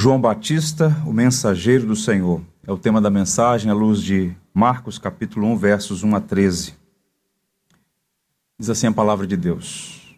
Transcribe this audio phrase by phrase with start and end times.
[0.00, 2.40] João Batista, o mensageiro do Senhor.
[2.64, 6.74] É o tema da mensagem à luz de Marcos, capítulo 1, versos 1 a 13.
[8.56, 10.16] Diz assim a palavra de Deus.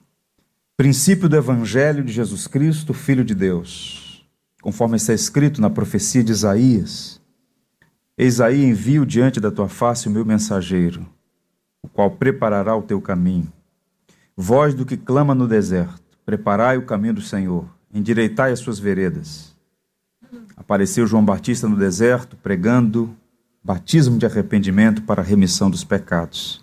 [0.76, 4.22] Princípio do Evangelho de Jesus Cristo, Filho de Deus.
[4.60, 7.18] Conforme está escrito na profecia de Isaías:
[8.18, 11.06] Eis aí envio diante da tua face o meu mensageiro,
[11.82, 13.50] o qual preparará o teu caminho.
[14.36, 19.49] Voz do que clama no deserto: Preparai o caminho do Senhor, endireitai as suas veredas.
[20.60, 23.16] Apareceu João Batista no deserto, pregando
[23.64, 26.62] batismo de arrependimento para a remissão dos pecados.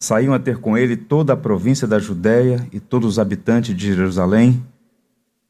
[0.00, 3.94] Saíam a ter com ele toda a província da Judéia e todos os habitantes de
[3.94, 4.60] Jerusalém,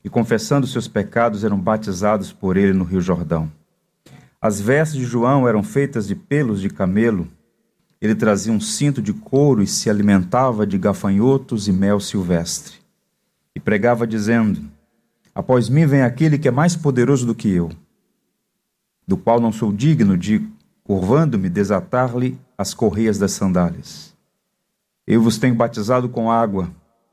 [0.04, 3.50] e confessando seus pecados eram batizados por ele no Rio Jordão.
[4.38, 7.26] As vestes de João eram feitas de pelos de camelo.
[7.98, 12.74] Ele trazia um cinto de couro e se alimentava de gafanhotos e mel silvestre.
[13.56, 14.60] E pregava dizendo:
[15.34, 17.70] Após mim vem aquele que é mais poderoso do que eu,
[19.06, 20.46] do qual não sou digno de,
[20.84, 24.14] curvando-me, desatar-lhe as correias das sandálias.
[25.06, 26.70] Eu vos tenho batizado com água,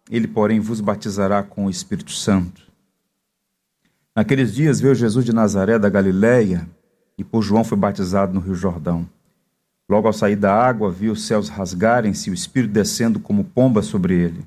[0.10, 2.62] ele, porém, vos batizará com o Espírito Santo.
[4.16, 6.68] Naqueles dias veio Jesus de Nazaré da Galiléia
[7.18, 9.08] e por João foi batizado no Rio Jordão.
[9.90, 13.82] Logo ao sair da água, viu os céus rasgarem-se e o Espírito descendo como pomba
[13.82, 14.46] sobre ele.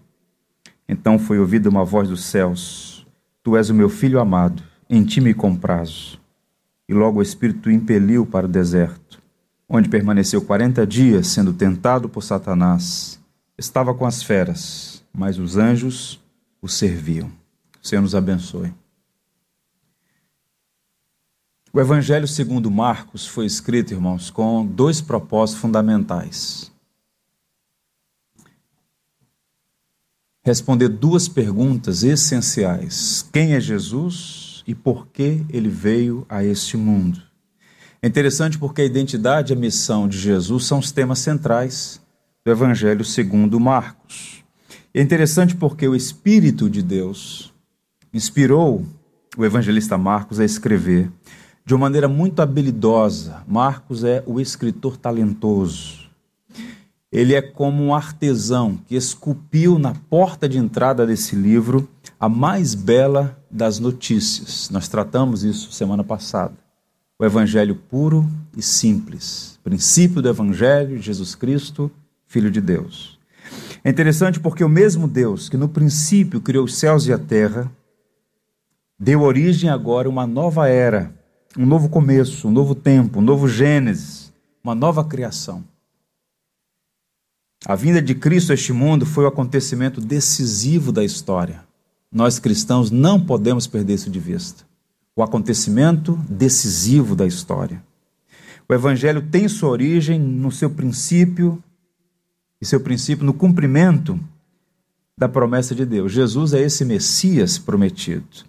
[0.88, 2.93] Então foi ouvida uma voz dos céus:
[3.44, 6.18] Tu és o meu filho amado, em ti me comprazo.
[6.88, 9.22] E logo o Espírito o impeliu para o deserto,
[9.68, 13.20] onde permaneceu quarenta dias, sendo tentado por Satanás.
[13.58, 16.18] Estava com as feras, mas os anjos
[16.62, 17.30] o serviam.
[17.82, 18.72] O Senhor nos abençoe.
[21.70, 26.72] O Evangelho segundo Marcos foi escrito, irmãos, com dois propósitos fundamentais.
[30.44, 37.20] Responder duas perguntas essenciais: quem é Jesus e por que ele veio a este mundo?
[38.02, 42.00] É interessante porque a identidade e a missão de Jesus são os temas centrais
[42.44, 44.44] do Evangelho segundo Marcos.
[44.92, 47.52] É interessante porque o Espírito de Deus
[48.12, 48.84] inspirou
[49.36, 51.10] o evangelista Marcos a escrever
[51.66, 53.42] de uma maneira muito habilidosa.
[53.48, 56.03] Marcos é o escritor talentoso
[57.14, 61.88] ele é como um artesão que esculpiu na porta de entrada desse livro
[62.18, 64.68] a mais bela das notícias.
[64.68, 66.54] Nós tratamos isso semana passada.
[67.16, 69.60] O Evangelho puro e simples.
[69.62, 71.88] Princípio do Evangelho Jesus Cristo,
[72.26, 73.16] Filho de Deus.
[73.84, 77.70] É interessante porque o mesmo Deus que no princípio criou os céus e a terra,
[78.98, 81.14] deu origem agora a uma nova era,
[81.56, 84.32] um novo começo, um novo tempo, um novo Gênesis,
[84.64, 85.62] uma nova criação.
[87.66, 91.64] A vinda de Cristo a este mundo foi o acontecimento decisivo da história.
[92.12, 94.64] Nós cristãos não podemos perder isso de vista.
[95.16, 97.82] O acontecimento decisivo da história.
[98.68, 101.62] O Evangelho tem sua origem no seu princípio,
[102.60, 104.20] e seu princípio no cumprimento
[105.16, 106.12] da promessa de Deus.
[106.12, 108.44] Jesus é esse Messias prometido.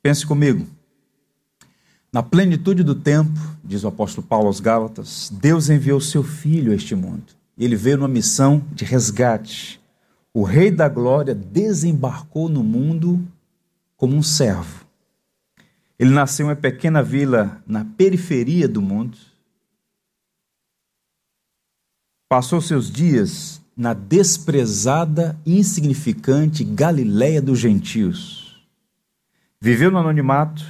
[0.00, 0.64] Pense comigo.
[2.12, 6.76] Na plenitude do tempo, diz o apóstolo Paulo aos Gálatas, Deus enviou seu Filho a
[6.76, 9.80] este mundo ele veio numa missão de resgate.
[10.32, 13.22] O Rei da Glória desembarcou no mundo
[13.96, 14.86] como um servo.
[15.98, 19.18] Ele nasceu em uma pequena vila na periferia do mundo.
[22.30, 28.64] Passou seus dias na desprezada insignificante Galiléia dos gentios.
[29.60, 30.64] Viveu no anonimato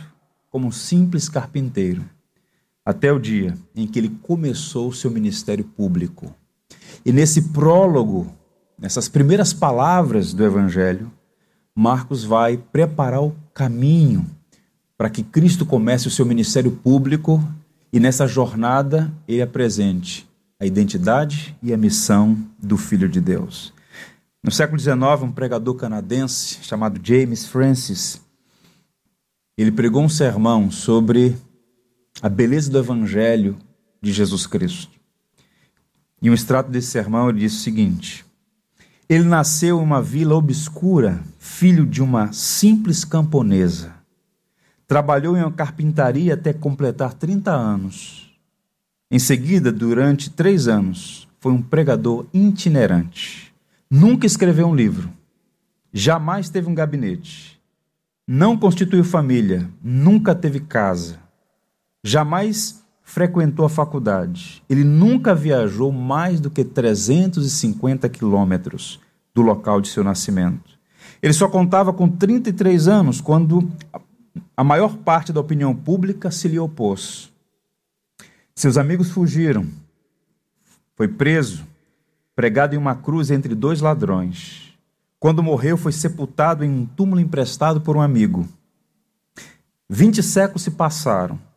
[0.48, 2.04] como um simples carpinteiro,
[2.84, 6.34] até o dia em que ele começou seu ministério público.
[7.04, 8.32] E nesse prólogo,
[8.78, 11.10] nessas primeiras palavras do Evangelho,
[11.74, 14.26] Marcos vai preparar o caminho
[14.98, 17.42] para que Cristo comece o seu ministério público
[17.92, 20.28] e nessa jornada ele apresente
[20.60, 23.72] a identidade e a missão do Filho de Deus.
[24.42, 28.20] No século XIX, um pregador canadense chamado James Francis,
[29.56, 31.34] ele pregou um sermão sobre
[32.20, 33.56] a beleza do Evangelho
[34.02, 34.99] de Jesus Cristo.
[36.22, 38.24] Em um extrato desse sermão, ele diz o seguinte:
[39.08, 43.94] Ele nasceu em uma vila obscura, filho de uma simples camponesa.
[44.86, 48.30] Trabalhou em uma carpintaria até completar 30 anos.
[49.10, 53.52] Em seguida, durante três anos, foi um pregador itinerante.
[53.90, 55.10] Nunca escreveu um livro.
[55.92, 57.60] Jamais teve um gabinete.
[58.26, 59.68] Não constituiu família.
[59.82, 61.18] Nunca teve casa.
[62.04, 62.79] Jamais
[63.10, 64.62] frequentou a faculdade.
[64.70, 69.00] Ele nunca viajou mais do que 350 quilômetros
[69.34, 70.78] do local de seu nascimento.
[71.20, 73.68] Ele só contava com 33 anos quando
[74.56, 77.32] a maior parte da opinião pública se lhe opôs.
[78.54, 79.66] Seus amigos fugiram.
[80.94, 81.66] Foi preso,
[82.36, 84.72] pregado em uma cruz entre dois ladrões.
[85.18, 88.48] Quando morreu, foi sepultado em um túmulo emprestado por um amigo.
[89.88, 91.49] Vinte séculos se passaram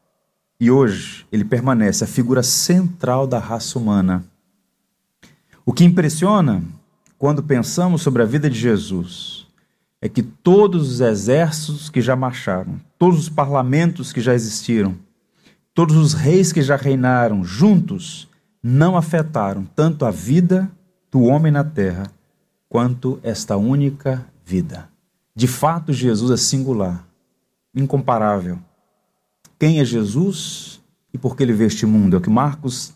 [0.64, 4.24] e hoje ele permanece a figura central da raça humana.
[5.66, 6.64] O que impressiona
[7.18, 9.46] quando pensamos sobre a vida de Jesus
[10.02, 14.96] é que todos os exércitos que já marcharam, todos os parlamentos que já existiram,
[15.74, 18.30] todos os reis que já reinaram juntos
[18.64, 20.72] não afetaram tanto a vida
[21.12, 22.10] do homem na terra
[22.70, 24.88] quanto esta única vida.
[25.36, 27.06] De fato, Jesus é singular
[27.76, 28.60] incomparável.
[29.64, 30.82] Quem é Jesus
[31.14, 32.18] e por que ele veio este mundo?
[32.18, 32.92] É o que Marcos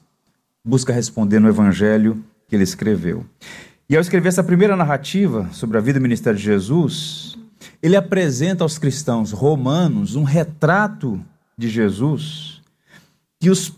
[0.65, 3.25] busca responder no evangelho que ele escreveu.
[3.89, 7.37] E ao escrever essa primeira narrativa sobre a vida e ministério de Jesus,
[7.81, 11.23] ele apresenta aos cristãos romanos um retrato
[11.57, 12.61] de Jesus
[13.39, 13.73] que os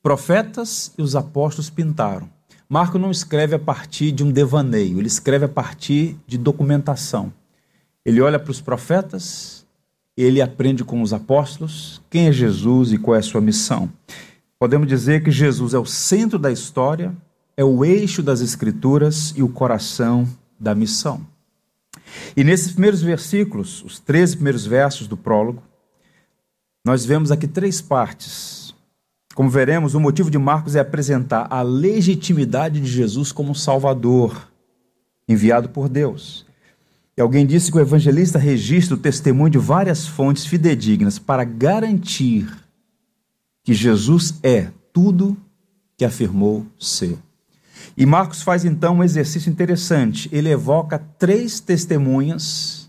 [0.00, 2.30] profetas e os apóstolos pintaram.
[2.68, 7.32] Marco não escreve a partir de um devaneio, ele escreve a partir de documentação.
[8.06, 9.57] Ele olha para os profetas
[10.24, 13.88] ele aprende com os apóstolos quem é Jesus e qual é a sua missão.
[14.58, 17.14] Podemos dizer que Jesus é o centro da história,
[17.56, 20.28] é o eixo das Escrituras e o coração
[20.58, 21.24] da missão.
[22.36, 25.62] E nesses primeiros versículos, os 13 primeiros versos do prólogo,
[26.84, 28.74] nós vemos aqui três partes.
[29.36, 34.50] Como veremos, o motivo de Marcos é apresentar a legitimidade de Jesus como Salvador,
[35.28, 36.47] enviado por Deus.
[37.18, 42.48] E alguém disse que o evangelista registra o testemunho de várias fontes fidedignas para garantir
[43.64, 45.36] que Jesus é tudo
[45.96, 47.18] que afirmou ser.
[47.96, 50.28] E Marcos faz então um exercício interessante.
[50.30, 52.88] Ele evoca três testemunhas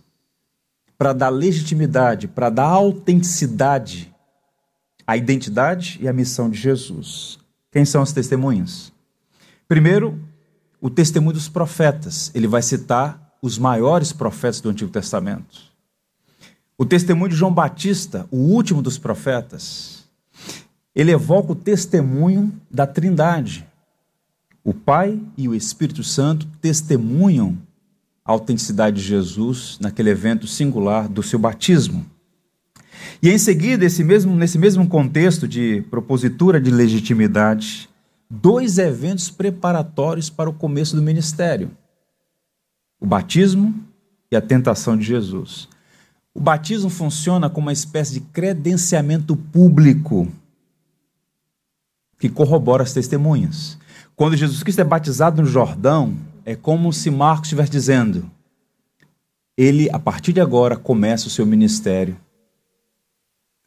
[0.96, 4.14] para dar legitimidade, para dar autenticidade
[5.08, 7.40] à identidade e à missão de Jesus.
[7.72, 8.94] Quem são as testemunhas?
[9.68, 10.20] Primeiro,
[10.80, 12.30] o testemunho dos profetas.
[12.36, 15.70] Ele vai citar os maiores profetas do Antigo Testamento.
[16.78, 20.06] O testemunho de João Batista, o último dos profetas,
[20.96, 23.66] ele evoca o testemunho da Trindade.
[24.64, 27.58] O Pai e o Espírito Santo testemunham
[28.24, 32.06] a autenticidade de Jesus naquele evento singular do seu batismo.
[33.22, 37.90] E em seguida, esse mesmo, nesse mesmo contexto de propositura de legitimidade,
[38.30, 41.72] dois eventos preparatórios para o começo do ministério
[43.00, 43.74] o batismo
[44.32, 45.68] e a tentação de Jesus.
[46.34, 50.28] O batismo funciona como uma espécie de credenciamento público
[52.20, 53.78] que corrobora as testemunhas.
[54.16, 56.16] Quando Jesus Cristo é batizado no Jordão,
[56.46, 58.30] é como se Marcos estivesse dizendo:
[59.58, 62.18] ele, a partir de agora, começa o seu ministério,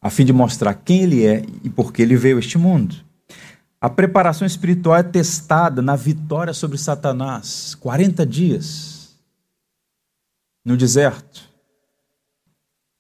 [0.01, 2.97] a fim de mostrar quem ele é e por que ele veio a este mundo.
[3.81, 8.92] A preparação espiritual é testada na vitória sobre Satanás 40 dias
[10.65, 11.51] no deserto.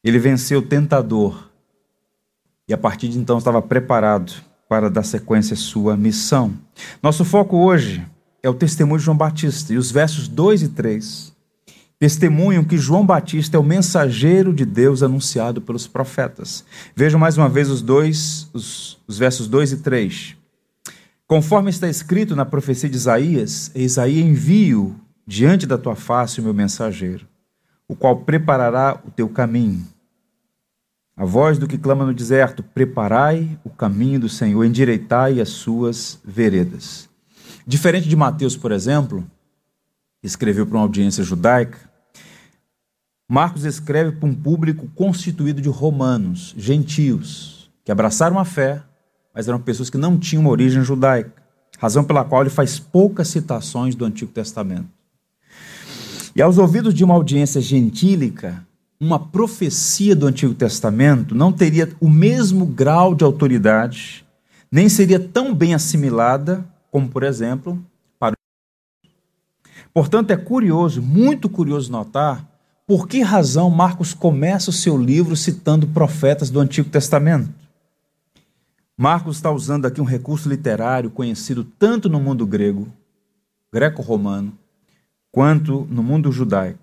[0.04, 1.48] Ele venceu o tentador
[2.66, 4.32] e a partir de então estava preparado
[4.68, 6.52] para dar sequência à sua missão.
[7.02, 8.04] Nosso foco hoje
[8.42, 11.32] é o testemunho de João Batista e os versos 2 e 3
[11.98, 16.64] testemunham que João Batista é o mensageiro de Deus anunciado pelos profetas.
[16.96, 20.36] Vejam mais uma vez os dois, os, os versos 2 e 3.
[21.28, 26.42] Conforme está escrito na profecia de Isaías, eis aí envio diante da tua face o
[26.42, 27.24] meu mensageiro
[27.92, 29.86] o qual preparará o teu caminho.
[31.14, 36.18] A voz do que clama no deserto: Preparai o caminho do Senhor, endireitai as suas
[36.24, 37.06] veredas.
[37.66, 39.22] Diferente de Mateus, por exemplo,
[40.22, 41.78] que escreveu para uma audiência judaica,
[43.28, 48.82] Marcos escreve para um público constituído de romanos, gentios, que abraçaram a fé,
[49.34, 51.42] mas eram pessoas que não tinham uma origem judaica,
[51.78, 55.01] razão pela qual ele faz poucas citações do Antigo Testamento.
[56.34, 58.66] E aos ouvidos de uma audiência gentílica,
[58.98, 64.24] uma profecia do Antigo Testamento não teria o mesmo grau de autoridade,
[64.70, 67.84] nem seria tão bem assimilada como, por exemplo,
[68.18, 69.08] para o.
[69.92, 72.48] Portanto, é curioso, muito curioso notar
[72.86, 77.50] por que razão Marcos começa o seu livro citando profetas do Antigo Testamento.
[78.96, 82.88] Marcos está usando aqui um recurso literário conhecido tanto no mundo grego,
[83.72, 84.56] greco-romano,
[85.32, 86.78] quanto no mundo judaico.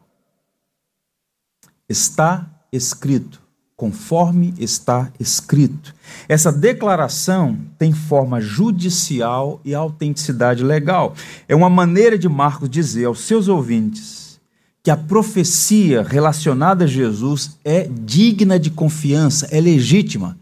[1.88, 3.40] Está escrito,
[3.78, 5.96] conforme está escrito.
[6.28, 11.14] Essa declaração tem forma judicial e autenticidade legal.
[11.48, 14.40] É uma maneira de Marcos dizer aos seus ouvintes
[14.82, 20.38] que a profecia relacionada a Jesus é digna de confiança, é legítima.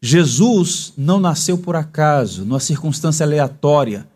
[0.00, 4.06] Jesus não nasceu por acaso, numa circunstância aleatória.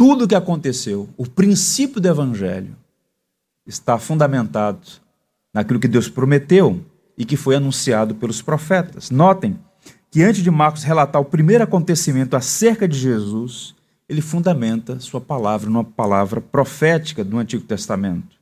[0.00, 2.74] Tudo o que aconteceu, o princípio do evangelho,
[3.66, 4.80] está fundamentado
[5.52, 6.82] naquilo que Deus prometeu
[7.18, 9.10] e que foi anunciado pelos profetas.
[9.10, 9.58] Notem
[10.10, 13.74] que antes de Marcos relatar o primeiro acontecimento acerca de Jesus,
[14.08, 18.38] ele fundamenta sua palavra numa palavra profética do Antigo Testamento.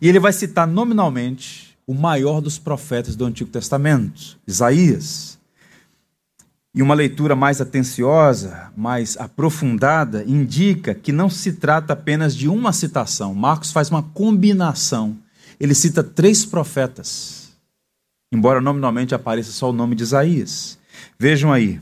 [0.00, 5.37] E ele vai citar nominalmente o maior dos profetas do Antigo Testamento, Isaías.
[6.78, 12.72] E uma leitura mais atenciosa, mais aprofundada, indica que não se trata apenas de uma
[12.72, 13.34] citação.
[13.34, 15.16] Marcos faz uma combinação.
[15.58, 17.52] Ele cita três profetas,
[18.30, 20.78] embora nominalmente apareça só o nome de Isaías.
[21.18, 21.80] Vejam aí,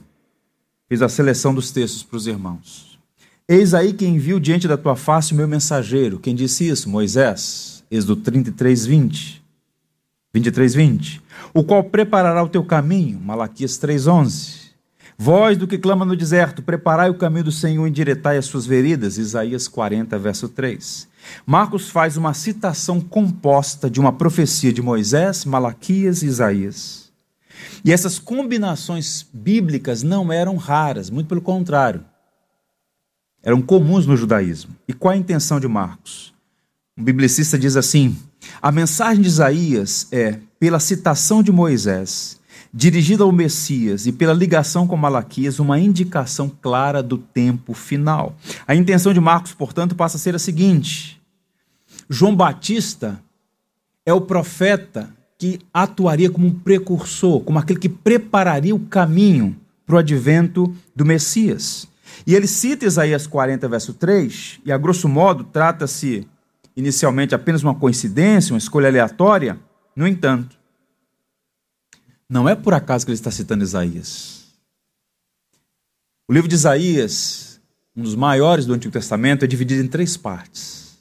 [0.88, 2.98] Fiz a seleção dos textos para os irmãos.
[3.46, 6.18] Eis aí quem enviou diante da tua face o meu mensageiro.
[6.20, 6.88] Quem disse isso?
[6.88, 7.84] Moisés.
[7.90, 9.44] Êxodo 33, 20.
[10.32, 11.22] 23, 20.
[11.52, 13.20] O qual preparará o teu caminho.
[13.20, 14.65] Malaquias 3, 11.
[15.18, 19.16] Voz do que clama no deserto, preparai o caminho do Senhor, endireitai as suas veredas.
[19.16, 21.08] Isaías 40, verso 3.
[21.46, 27.10] Marcos faz uma citação composta de uma profecia de Moisés, Malaquias e Isaías.
[27.82, 32.04] E essas combinações bíblicas não eram raras, muito pelo contrário.
[33.42, 34.76] Eram comuns no judaísmo.
[34.86, 36.34] E qual a intenção de Marcos?
[36.96, 38.16] Um biblicista diz assim:
[38.60, 42.40] a mensagem de Isaías é, pela citação de Moisés,
[42.76, 48.36] dirigida ao Messias e pela ligação com Malaquias, uma indicação clara do tempo final.
[48.68, 51.18] A intenção de Marcos, portanto, passa a ser a seguinte:
[52.06, 53.18] João Batista
[54.04, 59.56] é o profeta que atuaria como um precursor, como aquele que prepararia o caminho
[59.86, 61.88] para o advento do Messias.
[62.26, 66.28] E ele cita Isaías 40, verso 3, e a grosso modo trata-se
[66.76, 69.58] inicialmente apenas uma coincidência, uma escolha aleatória.
[69.94, 70.56] No entanto,
[72.28, 74.46] não é por acaso que ele está citando Isaías.
[76.28, 77.60] O livro de Isaías,
[77.96, 80.98] um dos maiores do Antigo Testamento, é dividido em três partes.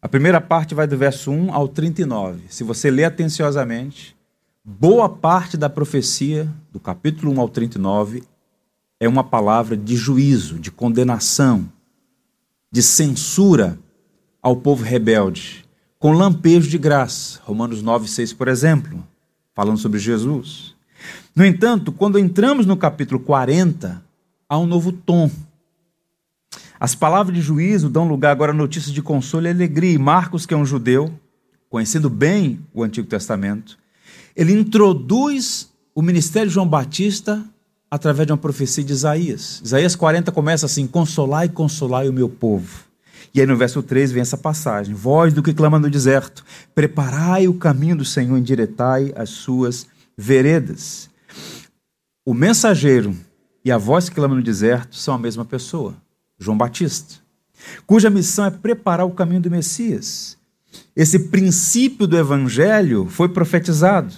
[0.00, 2.44] A primeira parte vai do verso 1 ao 39.
[2.48, 4.16] Se você ler atenciosamente,
[4.64, 8.22] boa parte da profecia, do capítulo 1 ao 39,
[9.00, 11.68] é uma palavra de juízo, de condenação,
[12.70, 13.76] de censura
[14.40, 15.64] ao povo rebelde,
[15.98, 17.40] com lampejo de graça.
[17.42, 19.04] Romanos 9, 6, por exemplo,
[19.58, 20.72] falando sobre Jesus.
[21.34, 24.00] No entanto, quando entramos no capítulo 40,
[24.48, 25.28] há um novo tom
[26.78, 29.94] as palavras de juízo dão lugar agora a notícias de consolo e alegria.
[29.94, 31.12] E Marcos, que é um judeu,
[31.68, 33.76] conhecendo bem o Antigo Testamento,
[34.36, 37.44] ele introduz o ministério de João Batista
[37.90, 39.60] através de uma profecia de Isaías.
[39.64, 42.87] Isaías 40 começa assim: Consolai, consolai o meu povo.
[43.34, 46.44] E aí no verso 3 vem essa passagem: Voz do que clama no deserto,
[46.74, 51.08] preparai o caminho do Senhor, endireitai as suas veredas.
[52.24, 53.16] O mensageiro
[53.64, 55.96] e a voz que clama no deserto são a mesma pessoa.
[56.38, 57.16] João Batista,
[57.86, 60.36] cuja missão é preparar o caminho do Messias.
[60.94, 64.14] Esse princípio do evangelho foi profetizado.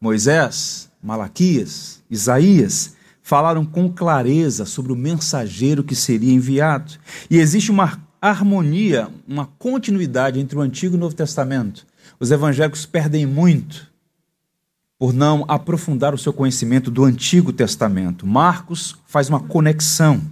[0.00, 6.92] Moisés, Malaquias, Isaías falaram com clareza sobre o mensageiro que seria enviado.
[7.30, 7.98] E existe uma
[8.28, 11.86] harmonia, uma continuidade entre o Antigo e o Novo Testamento.
[12.18, 13.92] Os evangélicos perdem muito
[14.98, 18.26] por não aprofundar o seu conhecimento do Antigo Testamento.
[18.26, 20.22] Marcos faz uma conexão.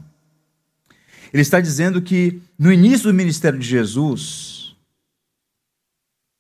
[1.33, 4.75] Ele está dizendo que no início do ministério de Jesus,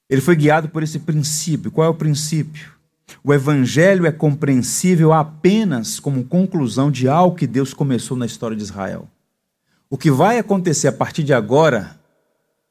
[0.08, 1.70] ele foi guiado por esse princípio.
[1.70, 2.72] Qual é o princípio?
[3.22, 8.62] O evangelho é compreensível apenas como conclusão de algo que Deus começou na história de
[8.62, 9.06] Israel.
[9.92, 12.00] O que vai acontecer a partir de agora,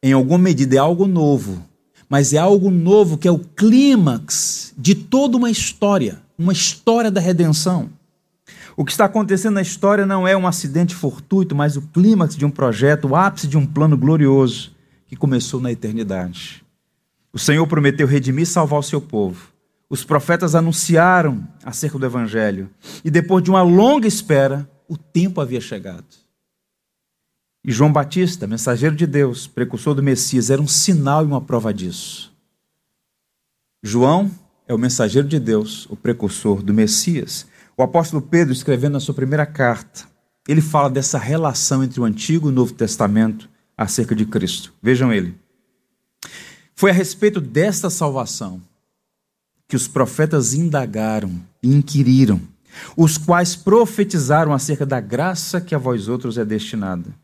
[0.02, 1.64] em alguma medida, é algo novo,
[2.10, 7.22] mas é algo novo que é o clímax de toda uma história, uma história da
[7.22, 7.92] redenção.
[8.76, 12.44] O que está acontecendo na história não é um acidente fortuito, mas o clímax de
[12.44, 14.72] um projeto, o ápice de um plano glorioso
[15.06, 16.66] que começou na eternidade.
[17.32, 19.50] O Senhor prometeu redimir e salvar o seu povo.
[19.88, 22.68] Os profetas anunciaram acerca do Evangelho.
[23.06, 26.21] E depois de uma longa espera, o tempo havia chegado.
[27.64, 31.72] E João Batista, mensageiro de Deus, precursor do Messias, era um sinal e uma prova
[31.72, 32.34] disso.
[33.84, 34.32] João
[34.68, 37.46] é o mensageiro de Deus, o precursor do Messias.
[37.78, 40.06] O apóstolo Pedro, escrevendo na sua primeira carta,
[40.48, 44.74] ele fala dessa relação entre o Antigo e o Novo Testamento acerca de Cristo.
[44.82, 45.36] Vejam ele.
[46.76, 48.60] Foi a respeito desta salvação
[49.68, 52.42] que os profetas indagaram e inquiriram,
[52.98, 57.21] os quais profetizaram acerca da graça que a vós outros é destinada.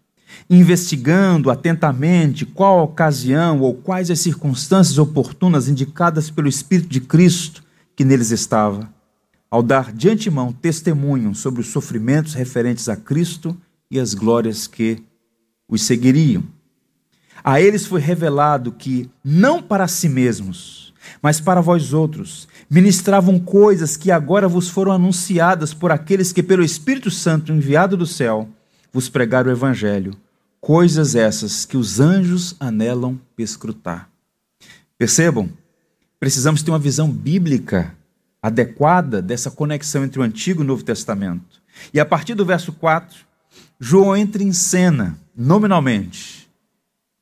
[0.50, 7.64] Investigando atentamente qual a ocasião ou quais as circunstâncias oportunas indicadas pelo Espírito de Cristo
[7.96, 8.90] que neles estava,
[9.50, 13.58] ao dar de antemão testemunho sobre os sofrimentos referentes a Cristo
[13.90, 15.02] e as glórias que
[15.68, 16.44] os seguiriam.
[17.44, 23.96] A eles foi revelado que, não para si mesmos, mas para vós outros, ministravam coisas
[23.96, 28.50] que agora vos foram anunciadas por aqueles que, pelo Espírito Santo enviado do céu,
[28.92, 30.16] vos pregaram o Evangelho,
[30.60, 34.10] coisas essas que os anjos anelam escrutar.
[34.98, 35.50] Percebam,
[36.20, 37.96] precisamos ter uma visão bíblica
[38.42, 41.62] adequada dessa conexão entre o Antigo e o Novo Testamento.
[41.94, 43.26] E a partir do verso 4,
[43.80, 46.50] João entra em cena, nominalmente.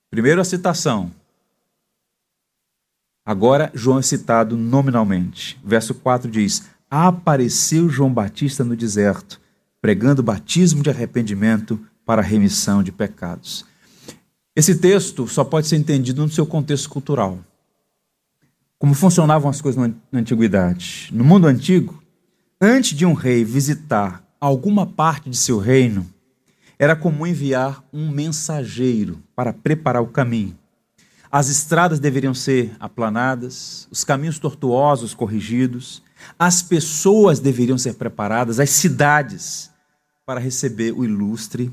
[0.09, 1.11] Primeiro a citação.
[3.25, 5.59] Agora João é citado nominalmente.
[5.63, 9.41] Verso 4 diz: Apareceu João Batista no deserto,
[9.85, 13.63] pregando batismo de arrependimento para remissão de pecados.
[14.55, 17.37] Esse texto só pode ser entendido no seu contexto cultural.
[18.79, 19.79] Como funcionavam as coisas
[20.11, 21.11] na antiguidade?
[21.13, 22.01] No mundo antigo,
[22.59, 26.07] antes de um rei visitar alguma parte de seu reino,
[26.79, 30.57] era comum enviar um mensageiro para preparar o caminho.
[31.31, 36.01] As estradas deveriam ser aplanadas, os caminhos tortuosos corrigidos,
[36.39, 39.74] as pessoas deveriam ser preparadas, as cidades,
[40.25, 41.71] para receber o ilustre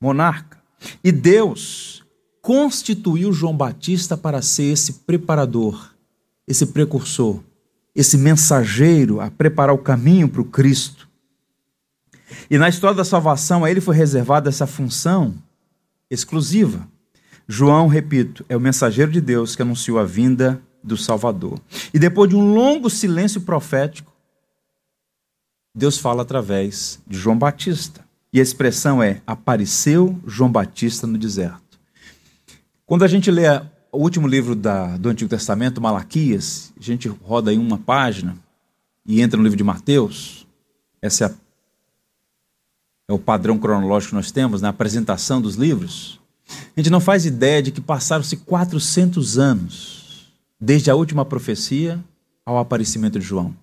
[0.00, 0.58] monarca.
[1.04, 2.02] E Deus
[2.40, 5.94] constituiu João Batista para ser esse preparador,
[6.48, 7.40] esse precursor,
[7.94, 11.08] esse mensageiro a preparar o caminho para o Cristo.
[12.50, 15.34] E na história da salvação, a ele foi reservada essa função
[16.10, 16.88] exclusiva.
[17.46, 21.60] João, repito, é o mensageiro de Deus que anunciou a vinda do Salvador.
[21.92, 24.09] E depois de um longo silêncio profético,
[25.74, 28.04] Deus fala através de João Batista.
[28.32, 31.78] E a expressão é: apareceu João Batista no deserto.
[32.86, 33.46] Quando a gente lê
[33.92, 38.36] o último livro da, do Antigo Testamento, Malaquias, a gente roda aí uma página
[39.06, 40.46] e entra no livro de Mateus.
[41.02, 41.34] Esse é,
[43.08, 46.20] é o padrão cronológico que nós temos na apresentação dos livros.
[46.76, 52.02] A gente não faz ideia de que passaram-se 400 anos desde a última profecia
[52.44, 53.54] ao aparecimento de João.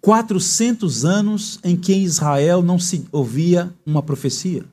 [0.00, 4.64] 400 anos em que em Israel não se ouvia uma profecia,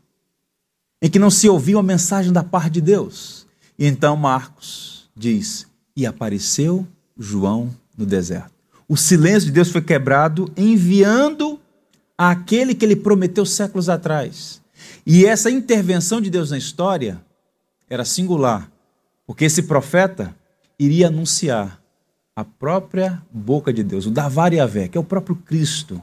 [1.02, 3.46] em que não se ouvia uma mensagem da parte de Deus.
[3.78, 6.88] E então Marcos diz: E apareceu
[7.18, 8.54] João no deserto.
[8.88, 11.60] O silêncio de Deus foi quebrado, enviando
[12.18, 14.62] aquele que ele prometeu séculos atrás.
[15.06, 17.22] E essa intervenção de Deus na história
[17.90, 18.72] era singular,
[19.26, 20.36] porque esse profeta
[20.78, 21.83] iria anunciar
[22.36, 26.02] a própria boca de Deus, o Davar Yavé, que é o próprio Cristo.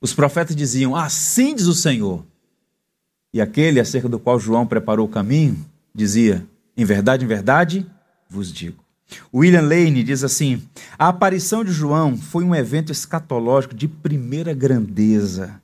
[0.00, 2.24] Os profetas diziam: Assim diz o Senhor.
[3.32, 7.86] E aquele acerca do qual João preparou o caminho dizia: Em verdade, em verdade,
[8.28, 8.82] vos digo.
[9.34, 10.62] William Lane diz assim:
[10.98, 15.60] A aparição de João foi um evento escatológico de primeira grandeza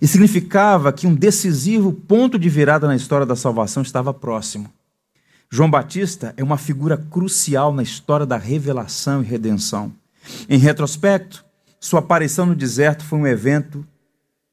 [0.00, 4.70] e significava que um decisivo ponto de virada na história da salvação estava próximo.
[5.54, 9.92] João Batista é uma figura crucial na história da revelação e redenção.
[10.48, 11.44] Em retrospecto,
[11.78, 13.86] sua aparição no deserto foi um evento,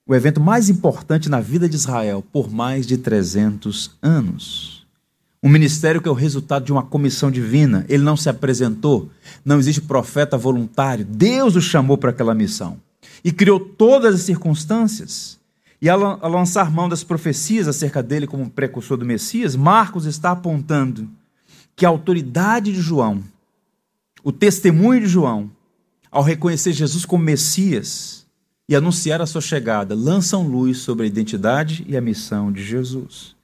[0.06, 4.86] o evento mais importante na vida de Israel por mais de 300 anos.
[5.42, 7.84] Um ministério que é o resultado de uma comissão divina.
[7.90, 9.10] Ele não se apresentou,
[9.44, 11.04] não existe profeta voluntário.
[11.04, 12.78] Deus o chamou para aquela missão
[13.24, 15.41] e criou todas as circunstâncias
[15.82, 21.10] e ao lançar mão das profecias acerca dele como precursor do Messias, Marcos está apontando
[21.76, 23.24] que a autoridade de João,
[24.24, 25.50] o testemunho de João,
[26.12, 28.28] ao reconhecer Jesus como Messias
[28.70, 33.36] e anunciar a sua chegada, lançam luz sobre a identidade e a missão de Jesus.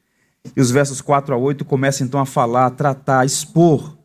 [0.56, 3.97] E os versos 4 a 8 começam então a falar, a tratar, a expor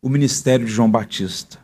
[0.00, 1.58] o ministério de João Batista.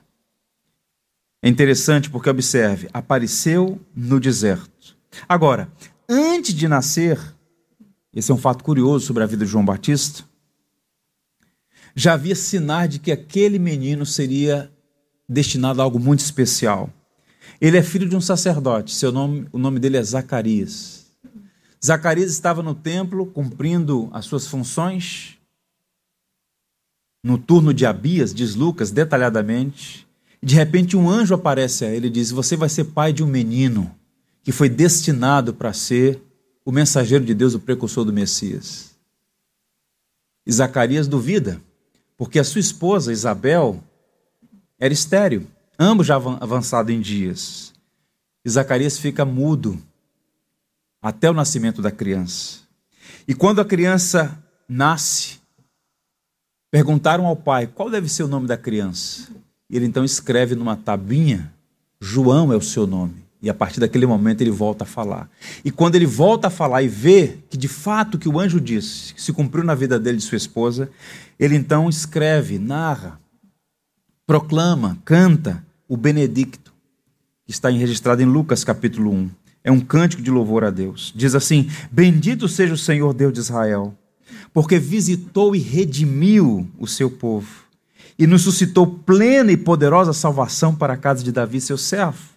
[1.40, 4.75] É interessante porque, observe, apareceu no deserto
[5.28, 5.70] Agora,
[6.08, 7.20] antes de nascer,
[8.12, 10.24] esse é um fato curioso sobre a vida de João Batista,
[11.94, 14.70] já havia sinais de que aquele menino seria
[15.28, 16.90] destinado a algo muito especial.
[17.60, 21.06] Ele é filho de um sacerdote, seu nome, o nome dele é Zacarias.
[21.84, 25.38] Zacarias estava no templo cumprindo as suas funções.
[27.24, 30.06] No turno de Abias, diz Lucas detalhadamente,
[30.42, 33.26] de repente um anjo aparece a ele e diz: Você vai ser pai de um
[33.26, 33.94] menino
[34.46, 36.22] que foi destinado para ser
[36.64, 38.94] o mensageiro de Deus, o precursor do Messias.
[40.46, 41.60] E Zacarias duvida,
[42.16, 43.82] porque a sua esposa, Isabel,
[44.78, 47.72] era estéril, ambos já avançados em dias.
[48.44, 49.82] E Zacarias fica mudo
[51.02, 52.60] até o nascimento da criança.
[53.26, 55.40] E quando a criança nasce,
[56.70, 59.28] perguntaram ao pai qual deve ser o nome da criança.
[59.68, 61.52] E ele então escreve numa tabinha:
[62.00, 63.25] João é o seu nome.
[63.46, 65.30] E a partir daquele momento ele volta a falar.
[65.64, 68.60] E quando ele volta a falar e vê que de fato o que o anjo
[68.60, 70.90] disse se cumpriu na vida dele e de sua esposa,
[71.38, 73.20] ele então escreve, narra,
[74.26, 76.74] proclama, canta o Benedicto,
[77.44, 79.30] que está registrado em Lucas capítulo 1.
[79.62, 81.12] É um cântico de louvor a Deus.
[81.14, 83.94] Diz assim: Bendito seja o Senhor Deus de Israel,
[84.52, 87.48] porque visitou e redimiu o seu povo,
[88.18, 92.34] e nos suscitou plena e poderosa salvação para a casa de Davi, seu servo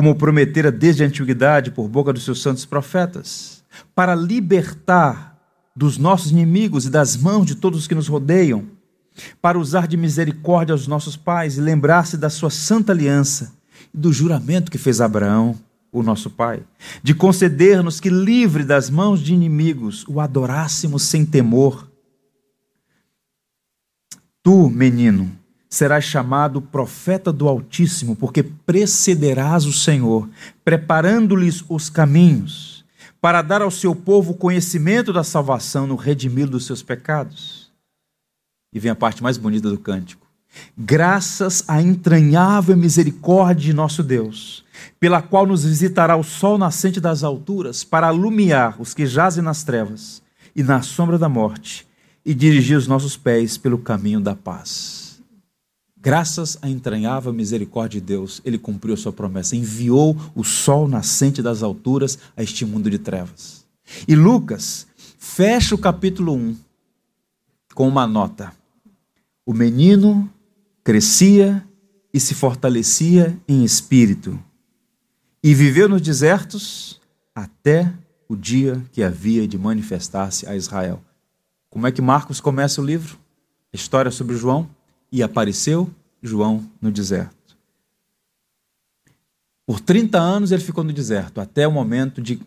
[0.00, 3.62] como prometera desde a antiguidade por boca dos seus santos profetas,
[3.94, 5.38] para libertar
[5.76, 8.64] dos nossos inimigos e das mãos de todos os que nos rodeiam,
[9.42, 13.52] para usar de misericórdia aos nossos pais e lembrar-se da sua santa aliança
[13.92, 15.54] e do juramento que fez Abraão,
[15.92, 16.62] o nosso pai,
[17.02, 21.90] de conceder-nos que, livre das mãos de inimigos, o adorássemos sem temor.
[24.42, 25.30] Tu, menino,
[25.70, 30.28] serás chamado profeta do Altíssimo, porque precederás o Senhor,
[30.64, 32.84] preparando-lhes os caminhos,
[33.20, 37.70] para dar ao seu povo conhecimento da salvação no redimir dos seus pecados.
[38.74, 40.26] E vem a parte mais bonita do cântico.
[40.76, 44.64] Graças à entranhável misericórdia de nosso Deus,
[44.98, 49.62] pela qual nos visitará o sol nascente das alturas, para alumiar os que jazem nas
[49.62, 50.20] trevas
[50.56, 51.86] e na sombra da morte,
[52.26, 54.99] e dirigir os nossos pés pelo caminho da paz.
[56.02, 61.42] Graças à entranhável misericórdia de Deus, ele cumpriu a sua promessa, enviou o sol nascente
[61.42, 63.66] das alturas a este mundo de trevas.
[64.08, 64.86] E Lucas
[65.18, 66.56] fecha o capítulo 1
[67.74, 68.50] com uma nota.
[69.44, 70.30] O menino
[70.82, 71.62] crescia
[72.14, 74.38] e se fortalecia em espírito,
[75.42, 77.00] e viveu nos desertos
[77.34, 77.92] até
[78.28, 81.02] o dia que havia de manifestar-se a Israel.
[81.68, 83.18] Como é que Marcos começa o livro?
[83.72, 84.68] A história sobre João?
[85.12, 85.90] E apareceu
[86.22, 87.56] João no deserto.
[89.66, 92.40] Por 30 anos ele ficou no deserto, até o momento de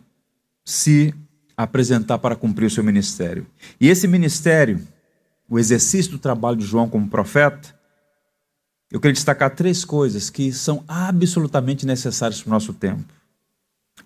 [0.64, 1.14] se
[1.56, 3.46] apresentar para cumprir o seu ministério.
[3.80, 4.86] E esse ministério,
[5.48, 7.74] o exercício do trabalho de João como profeta,
[8.90, 13.12] eu queria destacar três coisas que são absolutamente necessárias para o nosso tempo.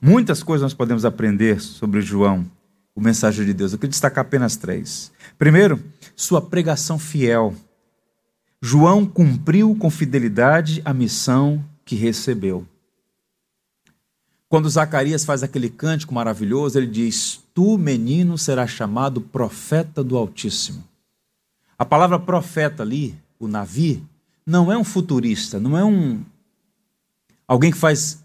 [0.01, 2.49] Muitas coisas nós podemos aprender sobre João,
[2.95, 3.73] o mensageiro de Deus.
[3.73, 5.11] Eu queria destacar apenas três.
[5.37, 5.83] Primeiro,
[6.15, 7.55] sua pregação fiel
[8.61, 12.67] João cumpriu com fidelidade a missão que recebeu.
[14.49, 20.83] Quando Zacarias faz aquele cântico maravilhoso, ele diz: Tu, menino, serás chamado profeta do Altíssimo.
[21.79, 24.03] A palavra profeta ali, o Navi,
[24.45, 26.25] não é um futurista, não é um
[27.47, 28.25] alguém que faz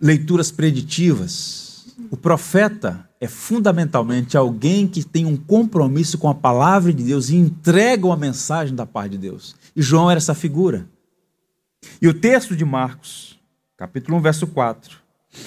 [0.00, 1.86] leituras preditivas.
[2.10, 7.36] O profeta é fundamentalmente alguém que tem um compromisso com a palavra de Deus e
[7.36, 9.56] entrega uma mensagem da parte de Deus.
[9.74, 10.86] E João era essa figura.
[12.00, 13.38] E o texto de Marcos,
[13.76, 14.98] capítulo 1, verso 4,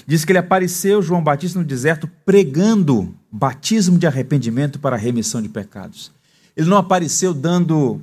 [0.05, 5.41] diz que ele apareceu, João Batista, no deserto, pregando batismo de arrependimento para a remissão
[5.41, 6.11] de pecados.
[6.55, 8.01] Ele não apareceu dando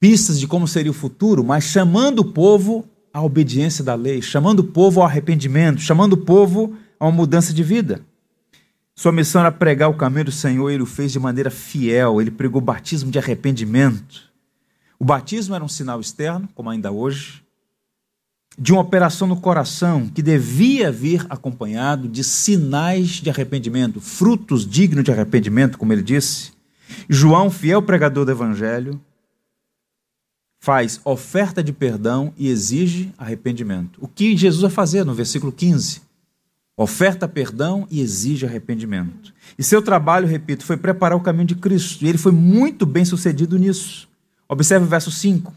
[0.00, 4.60] pistas de como seria o futuro, mas chamando o povo à obediência da lei, chamando
[4.60, 8.04] o povo ao arrependimento, chamando o povo a uma mudança de vida.
[9.02, 12.20] Sua missão era pregar o caminho do Senhor e ele o fez de maneira fiel.
[12.20, 14.30] Ele pregou o batismo de arrependimento.
[14.96, 17.42] O batismo era um sinal externo, como ainda hoje,
[18.56, 25.02] de uma operação no coração que devia vir acompanhado de sinais de arrependimento, frutos dignos
[25.02, 26.52] de arrependimento, como ele disse.
[27.08, 29.00] João, fiel pregador do evangelho,
[30.60, 33.98] faz oferta de perdão e exige arrependimento.
[34.00, 36.11] O que Jesus vai fazer no versículo 15?
[36.76, 39.32] Oferta perdão e exige arrependimento.
[39.58, 42.04] E seu trabalho, repito, foi preparar o caminho de Cristo.
[42.04, 44.08] E ele foi muito bem sucedido nisso.
[44.48, 45.52] Observe o verso 5.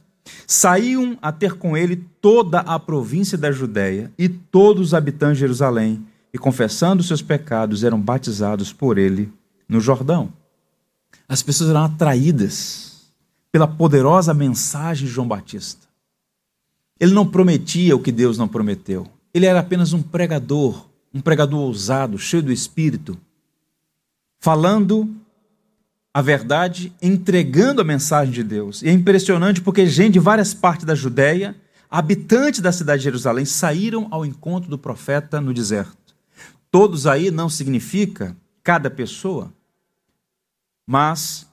[0.48, 5.42] Saíam a ter com ele toda a província da Judéia e todos os habitantes de
[5.42, 9.32] Jerusalém, e confessando seus pecados, eram batizados por ele
[9.70, 10.34] no Jordão.
[11.28, 13.12] As pessoas eram atraídas
[13.52, 15.88] pela poderosa mensagem de João Batista.
[17.00, 19.08] Ele não prometia o que Deus não prometeu.
[19.34, 23.18] Ele era apenas um pregador, um pregador ousado, cheio do espírito,
[24.38, 25.16] falando
[26.14, 28.82] a verdade, entregando a mensagem de Deus.
[28.82, 31.56] E é impressionante porque gente de várias partes da Judéia,
[31.90, 36.14] habitantes da cidade de Jerusalém, saíram ao encontro do profeta no deserto.
[36.70, 39.54] Todos aí não significa cada pessoa,
[40.86, 41.48] mas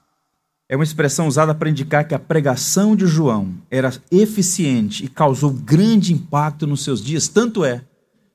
[0.69, 5.53] é uma expressão usada para indicar que a pregação de João era eficiente e causou
[5.53, 7.29] grande impacto nos seus dias.
[7.29, 7.85] Tanto é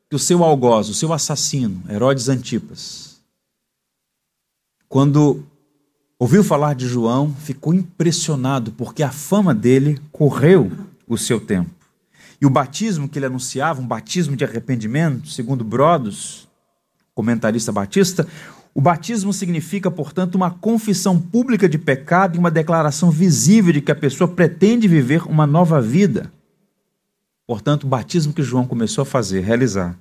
[0.10, 3.20] que o seu algoz, o seu assassino, Herodes Antipas,
[4.88, 5.44] quando
[6.18, 10.72] ouviu falar de João, ficou impressionado, porque a fama dele correu
[11.08, 11.70] o seu tempo.
[12.40, 16.48] E o batismo que ele anunciava, um batismo de arrependimento, segundo Brodos,
[17.14, 18.28] comentarista batista,
[18.74, 23.92] o batismo significa, portanto, uma confissão pública de pecado e uma declaração visível de que
[23.92, 26.32] a pessoa pretende viver uma nova vida.
[27.48, 29.98] Portanto, o batismo que João começou a fazer, realizar,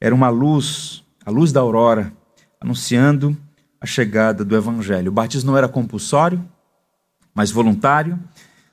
[0.00, 2.12] era uma luz, a luz da aurora,
[2.60, 3.36] anunciando
[3.80, 5.10] a chegada do evangelho.
[5.10, 6.44] O batismo não era compulsório,
[7.32, 8.18] mas voluntário.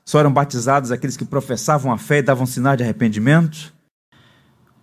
[0.04, 3.72] Só eram batizados aqueles que professavam a fé e davam sinais de arrependimento.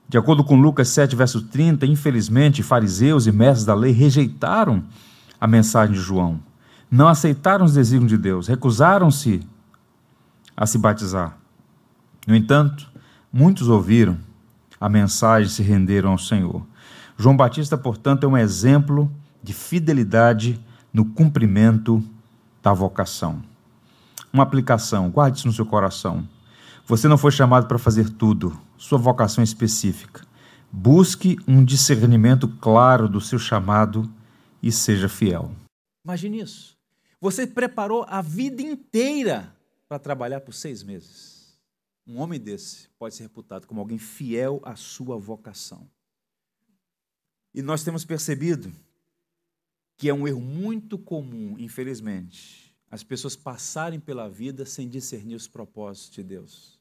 [0.07, 4.83] De acordo com Lucas 7, verso 30, infelizmente, fariseus e mestres da lei rejeitaram
[5.39, 6.39] a mensagem de João.
[6.89, 9.41] Não aceitaram os desígnios de Deus, recusaram-se
[10.55, 11.37] a se batizar.
[12.27, 12.92] No entanto,
[13.33, 14.19] muitos ouviram
[14.79, 16.63] a mensagem e se renderam ao Senhor.
[17.17, 20.59] João Batista, portanto, é um exemplo de fidelidade
[20.93, 22.03] no cumprimento
[22.61, 23.41] da vocação.
[24.31, 26.27] Uma aplicação, guarde isso no seu coração.
[26.85, 30.21] Você não foi chamado para fazer tudo, sua vocação é específica.
[30.71, 34.09] Busque um discernimento claro do seu chamado
[34.61, 35.51] e seja fiel.
[36.05, 36.75] Imagine isso.
[37.21, 39.53] Você preparou a vida inteira
[39.87, 41.42] para trabalhar por seis meses.
[42.05, 45.89] Um homem desse pode ser reputado como alguém fiel à sua vocação.
[47.53, 48.73] E nós temos percebido
[49.97, 55.47] que é um erro muito comum, infelizmente, as pessoas passarem pela vida sem discernir os
[55.47, 56.79] propósitos de Deus.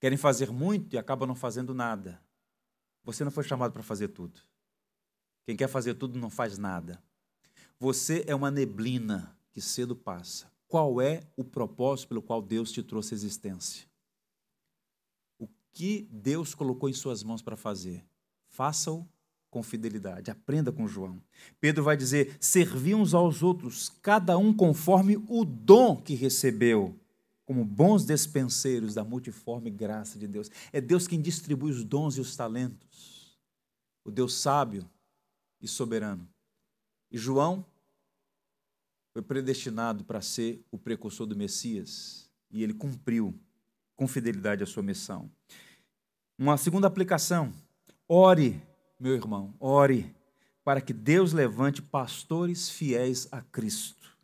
[0.00, 2.22] Querem fazer muito e acabam não fazendo nada.
[3.04, 4.40] Você não foi chamado para fazer tudo.
[5.44, 7.02] Quem quer fazer tudo não faz nada.
[7.80, 10.50] Você é uma neblina que cedo passa.
[10.66, 13.88] Qual é o propósito pelo qual Deus te trouxe à existência?
[15.72, 18.04] Que Deus colocou em suas mãos para fazer?
[18.48, 19.06] Faça-o
[19.50, 20.30] com fidelidade.
[20.30, 21.22] Aprenda com João.
[21.60, 26.98] Pedro vai dizer: servi uns aos outros, cada um conforme o dom que recebeu
[27.44, 30.50] como bons despenseiros da multiforme graça de Deus.
[30.70, 33.38] É Deus quem distribui os dons e os talentos.
[34.04, 34.88] O Deus sábio
[35.60, 36.28] e soberano.
[37.10, 37.64] E João
[39.12, 43.34] foi predestinado para ser o precursor do Messias e ele cumpriu
[43.98, 45.28] com fidelidade a sua missão.
[46.38, 47.52] Uma segunda aplicação:
[48.08, 48.62] ore,
[48.98, 50.14] meu irmão, ore
[50.64, 54.16] para que Deus levante pastores fiéis a Cristo.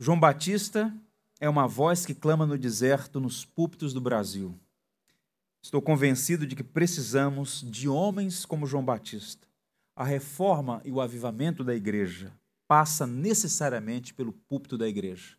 [0.00, 0.92] João Batista
[1.38, 4.58] é uma voz que clama no deserto, nos púlpitos do Brasil.
[5.62, 9.46] Estou convencido de que precisamos de homens como João Batista.
[9.94, 12.32] A reforma e o avivamento da igreja
[12.66, 15.37] passa necessariamente pelo púlpito da igreja.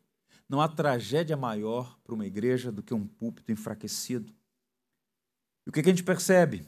[0.49, 4.33] Não há tragédia maior para uma igreja do que um púlpito enfraquecido.
[5.65, 6.67] E o que a gente percebe?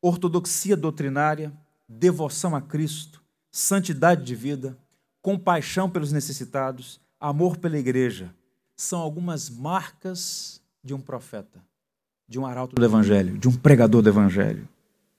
[0.00, 1.52] Ortodoxia doutrinária,
[1.86, 4.78] devoção a Cristo, santidade de vida,
[5.20, 8.34] compaixão pelos necessitados, amor pela igreja,
[8.74, 11.62] são algumas marcas de um profeta,
[12.28, 14.68] de um arauto do evangelho, de um pregador do evangelho.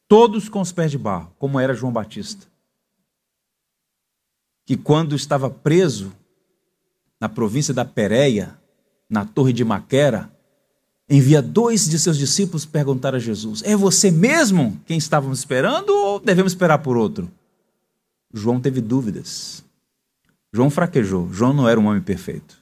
[0.07, 2.47] Todos com os pés de barro, como era João Batista.
[4.65, 6.15] Que quando estava preso
[7.19, 8.57] na província da Pérea,
[9.09, 10.31] na torre de Maquera,
[11.09, 16.19] envia dois de seus discípulos perguntar a Jesus: É você mesmo quem estávamos esperando ou
[16.19, 17.29] devemos esperar por outro?
[18.33, 19.63] João teve dúvidas.
[20.53, 21.31] João fraquejou.
[21.31, 22.57] João não era um homem perfeito.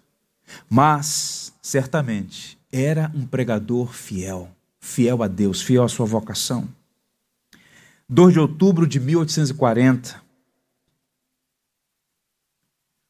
[0.69, 6.67] Mas, certamente, era um pregador fiel, fiel a Deus, fiel à sua vocação.
[8.07, 10.21] 2 de outubro de 1840,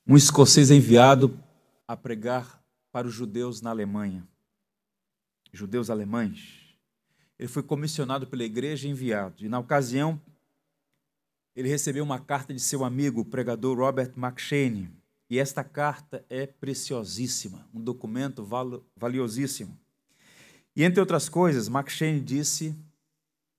[0.07, 1.37] um escocês enviado
[1.87, 4.27] a pregar para os judeus na Alemanha,
[5.51, 6.63] judeus alemães.
[7.39, 9.43] Ele foi comissionado pela igreja e enviado.
[9.43, 10.21] E na ocasião,
[11.55, 14.89] ele recebeu uma carta de seu amigo, o pregador Robert McShane.
[15.29, 18.47] E esta carta é preciosíssima, um documento
[18.95, 19.77] valiosíssimo.
[20.75, 22.77] E entre outras coisas, McShane disse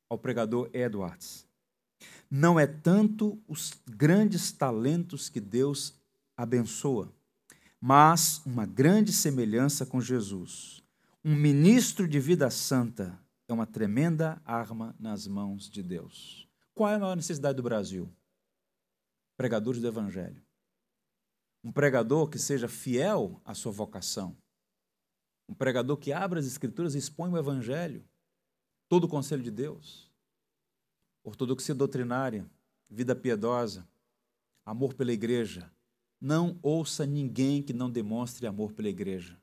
[0.08, 1.44] ao pregador Edwards:
[2.30, 5.92] Não é tanto os grandes talentos que Deus
[6.36, 7.12] abençoa,
[7.80, 10.82] mas uma grande semelhança com Jesus.
[11.24, 13.18] Um ministro de vida santa
[13.48, 16.48] é uma tremenda arma nas mãos de Deus.
[16.74, 18.12] Qual é a maior necessidade do Brasil?
[19.36, 20.42] Pregadores do Evangelho.
[21.64, 24.36] Um pregador que seja fiel à sua vocação.
[25.48, 28.04] Um pregador que abra as Escrituras e expõe o Evangelho.
[28.88, 30.10] Todo o conselho de Deus.
[31.24, 32.48] Ortodoxia doutrinária,
[32.88, 33.86] vida piedosa,
[34.64, 35.70] amor pela igreja.
[36.20, 39.40] Não ouça ninguém que não demonstre amor pela igreja.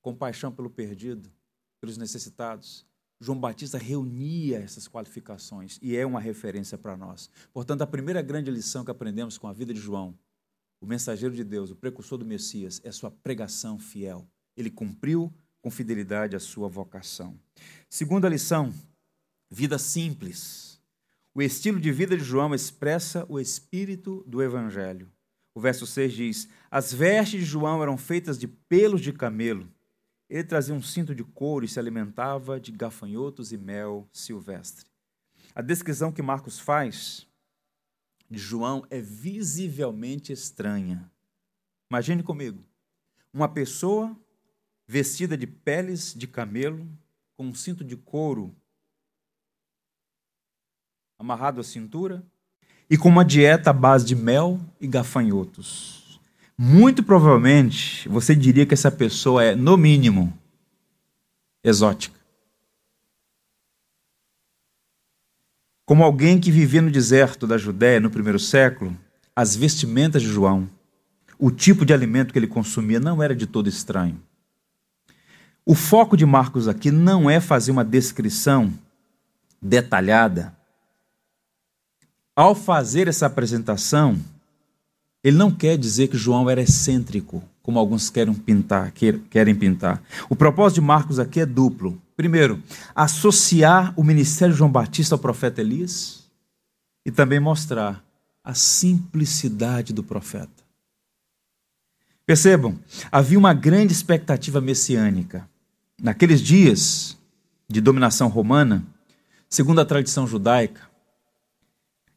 [0.00, 1.32] Compaixão pelo perdido,
[1.80, 2.86] pelos necessitados
[3.18, 7.30] João Batista reunia essas qualificações e é uma referência para nós.
[7.52, 10.16] Portanto, a primeira grande lição que aprendemos com a vida de João,
[10.80, 14.28] o mensageiro de Deus, o precursor do Messias, é sua pregação fiel.
[14.54, 17.38] Ele cumpriu com fidelidade a sua vocação.
[17.88, 18.72] Segunda lição,
[19.50, 20.75] vida simples.
[21.36, 25.12] O estilo de vida de João expressa o espírito do evangelho.
[25.54, 29.70] O verso 6 diz: As vestes de João eram feitas de pelos de camelo
[30.28, 34.86] ele trazia um cinto de couro e se alimentava de gafanhotos e mel silvestre.
[35.54, 37.26] A descrição que Marcos faz
[38.28, 41.10] de João é visivelmente estranha.
[41.90, 42.64] Imagine comigo:
[43.32, 44.16] uma pessoa
[44.86, 46.88] vestida de peles de camelo,
[47.36, 48.54] com um cinto de couro
[51.18, 52.22] amarrado à cintura
[52.88, 55.96] e com uma dieta à base de mel e gafanhotos
[56.58, 60.32] muito provavelmente você diria que essa pessoa é, no mínimo,
[61.62, 62.16] exótica.
[65.84, 68.96] Como alguém que vivia no deserto da Judéia no primeiro século,
[69.34, 70.68] as vestimentas de João,
[71.38, 74.20] o tipo de alimento que ele consumia não era de todo estranho.
[75.64, 78.72] O foco de Marcos aqui não é fazer uma descrição
[79.60, 80.56] detalhada.
[82.36, 84.22] Ao fazer essa apresentação,
[85.24, 88.92] ele não quer dizer que João era excêntrico, como alguns querem pintar,
[89.30, 90.02] querem pintar.
[90.28, 91.98] O propósito de Marcos aqui é duplo.
[92.14, 92.62] Primeiro,
[92.94, 96.24] associar o ministério de João Batista ao profeta Elias
[97.06, 98.04] e também mostrar
[98.44, 100.62] a simplicidade do profeta.
[102.26, 102.78] Percebam,
[103.10, 105.48] havia uma grande expectativa messiânica.
[105.98, 107.16] Naqueles dias
[107.66, 108.84] de dominação romana,
[109.48, 110.82] segundo a tradição judaica,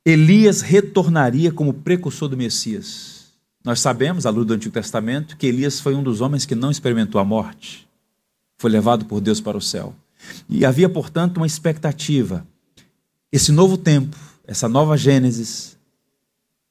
[0.05, 3.27] Elias retornaria como precursor do Messias.
[3.63, 6.71] Nós sabemos, à luz do Antigo Testamento, que Elias foi um dos homens que não
[6.71, 7.87] experimentou a morte.
[8.57, 9.93] Foi levado por Deus para o céu.
[10.49, 12.45] E havia, portanto, uma expectativa.
[13.31, 15.77] Esse novo tempo, essa nova Gênesis,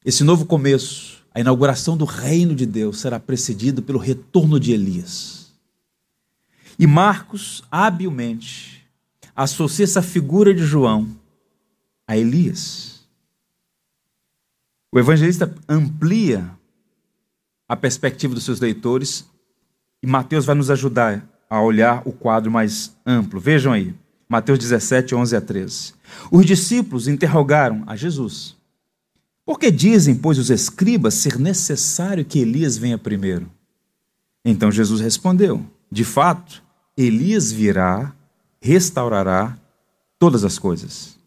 [0.05, 5.53] esse novo começo, a inauguração do reino de Deus será precedido pelo retorno de Elias.
[6.79, 8.85] E Marcos, habilmente,
[9.37, 11.09] associa essa figura de João
[12.07, 12.98] a Elias.
[14.91, 16.51] O evangelista amplia
[17.69, 19.27] a perspectiva dos seus leitores
[20.03, 23.39] e Mateus vai nos ajudar a olhar o quadro mais amplo.
[23.39, 23.95] Vejam aí,
[24.27, 25.95] Mateus 17, 11 a 13.
[26.31, 28.57] Os discípulos interrogaram a Jesus:
[29.45, 33.51] Por que dizem, pois, os escribas ser necessário que Elias venha primeiro?
[34.43, 36.63] Então Jesus respondeu: De fato,
[36.97, 38.15] Elias virá,
[38.61, 39.59] restaurará
[40.19, 41.19] todas as coisas.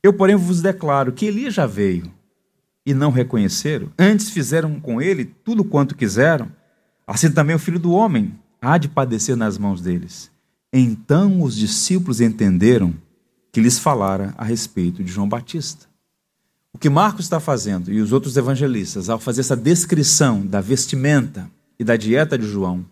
[0.00, 2.12] Eu, porém, vos declaro que Elias já veio
[2.84, 6.50] e não reconheceram, antes fizeram com ele tudo quanto quiseram,
[7.06, 10.30] assim também o filho do homem há de padecer nas mãos deles.
[10.72, 12.94] Então os discípulos entenderam
[13.52, 15.86] que lhes falara a respeito de João Batista.
[16.72, 21.50] O que Marcos está fazendo e os outros evangelistas, ao fazer essa descrição da vestimenta
[21.78, 22.84] e da dieta de João,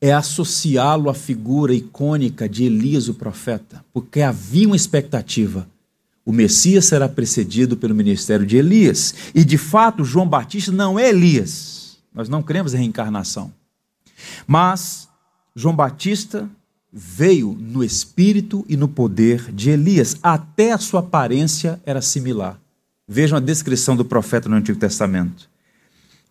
[0.00, 5.68] é associá-lo à figura icônica de Elias, o profeta, porque havia uma expectativa
[6.24, 9.14] o Messias será precedido pelo ministério de Elias.
[9.34, 11.98] E de fato, João Batista não é Elias.
[12.14, 13.52] Nós não cremos em reencarnação.
[14.46, 15.08] Mas
[15.54, 16.48] João Batista
[16.90, 20.16] veio no espírito e no poder de Elias.
[20.22, 22.58] Até a sua aparência era similar.
[23.06, 25.50] Vejam a descrição do profeta no Antigo Testamento.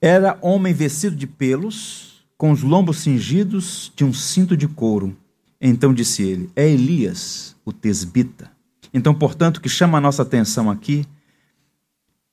[0.02, 5.16] Era homem vestido de pelos, com os lombos cingidos de um cinto de couro.
[5.62, 8.53] Então disse ele: É Elias, o tesbita.
[8.94, 11.06] Então, portanto, o que chama a nossa atenção aqui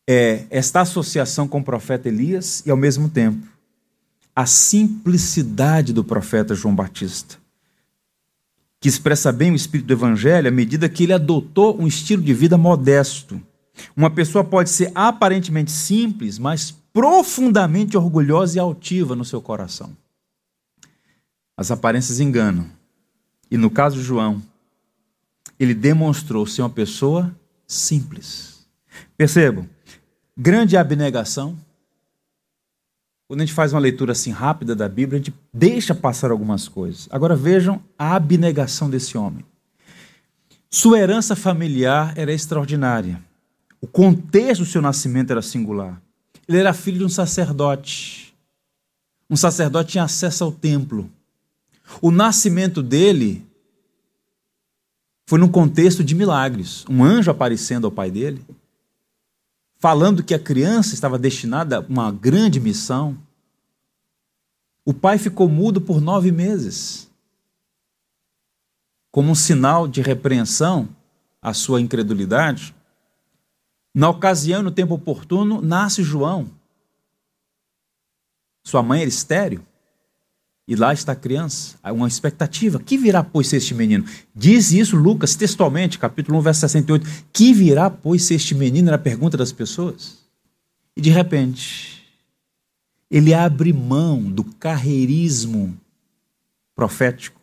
[0.08, 3.46] é esta associação com o profeta Elias e, ao mesmo tempo,
[4.34, 7.38] a simplicidade do profeta João Batista,
[8.80, 12.34] que expressa bem o espírito do evangelho à medida que ele adotou um estilo de
[12.34, 13.40] vida modesto.
[13.96, 19.96] Uma pessoa pode ser aparentemente simples, mas profundamente orgulhosa e altiva no seu coração.
[21.56, 22.66] As aparências enganam.
[23.50, 24.42] E no caso de João,
[25.60, 27.36] ele demonstrou ser uma pessoa
[27.66, 28.66] simples.
[29.14, 29.68] Percebam,
[30.34, 31.54] grande abnegação.
[33.28, 36.66] Quando a gente faz uma leitura assim rápida da Bíblia, a gente deixa passar algumas
[36.66, 37.06] coisas.
[37.10, 39.44] Agora vejam a abnegação desse homem.
[40.70, 43.22] Sua herança familiar era extraordinária.
[43.82, 46.00] O contexto do seu nascimento era singular.
[46.48, 48.34] Ele era filho de um sacerdote.
[49.28, 51.10] Um sacerdote tinha acesso ao templo.
[52.00, 53.46] O nascimento dele
[55.30, 56.84] foi num contexto de milagres.
[56.88, 58.44] Um anjo aparecendo ao pai dele,
[59.78, 63.16] falando que a criança estava destinada a uma grande missão.
[64.84, 67.08] O pai ficou mudo por nove meses.
[69.12, 70.88] como um sinal de repreensão
[71.40, 72.74] à sua incredulidade,
[73.94, 76.50] na ocasião, no tempo oportuno, nasce João.
[78.64, 79.64] Sua mãe era estéreo.
[80.68, 82.78] E lá está a criança, uma expectativa.
[82.78, 84.04] Que virá, pois, ser este menino?
[84.34, 87.06] Diz isso Lucas textualmente, capítulo 1, verso 68.
[87.32, 88.88] Que virá, pois, ser este menino?
[88.88, 90.18] Era a pergunta das pessoas.
[90.96, 92.04] E de repente,
[93.10, 95.76] ele abre mão do carreirismo
[96.74, 97.40] profético,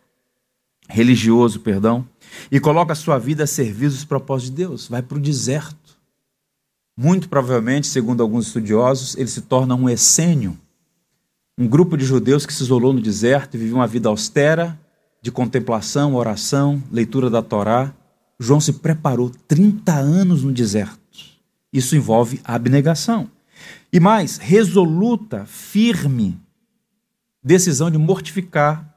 [0.87, 2.07] religioso, perdão,
[2.49, 4.87] e coloca a sua vida a serviço dos propósitos de Deus.
[4.87, 5.97] Vai para o deserto.
[6.95, 10.57] Muito provavelmente, segundo alguns estudiosos, ele se torna um essênio
[11.57, 14.79] um grupo de judeus que se isolou no deserto e vivia uma vida austera,
[15.21, 17.93] de contemplação, oração, leitura da Torá.
[18.39, 20.99] João se preparou 30 anos no deserto.
[21.73, 23.29] Isso envolve abnegação.
[23.91, 26.39] E mais, resoluta, firme
[27.43, 28.93] decisão de mortificar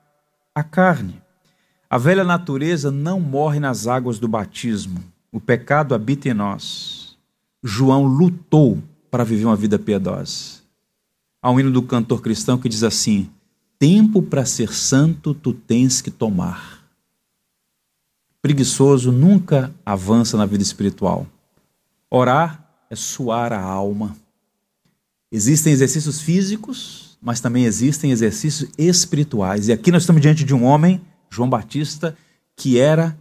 [0.55, 1.23] a carne.
[1.89, 5.03] A velha natureza não morre nas águas do batismo.
[5.33, 7.17] O pecado habita em nós.
[7.63, 10.60] João lutou para viver uma vida piedosa.
[11.43, 13.31] Há um hino do cantor cristão que diz assim:
[13.79, 16.85] Tempo para ser santo tu tens que tomar.
[18.43, 21.27] Preguiçoso nunca avança na vida espiritual.
[22.11, 24.17] Orar é suar a alma.
[25.33, 29.69] Existem exercícios físicos, mas também existem exercícios espirituais.
[29.69, 32.17] E aqui nós estamos diante de um homem, João Batista,
[32.57, 33.17] que era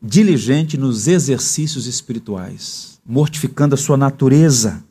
[0.00, 4.84] diligente nos exercícios espirituais, mortificando a sua natureza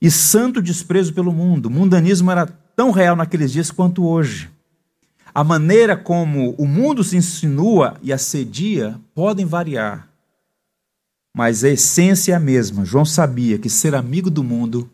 [0.00, 1.66] e santo desprezo pelo mundo.
[1.66, 4.50] O mundanismo era tão real naqueles dias quanto hoje.
[5.34, 10.08] A maneira como o mundo se insinua e assedia podem variar,
[11.34, 12.84] mas a essência é a mesma.
[12.86, 14.90] João sabia que ser amigo do mundo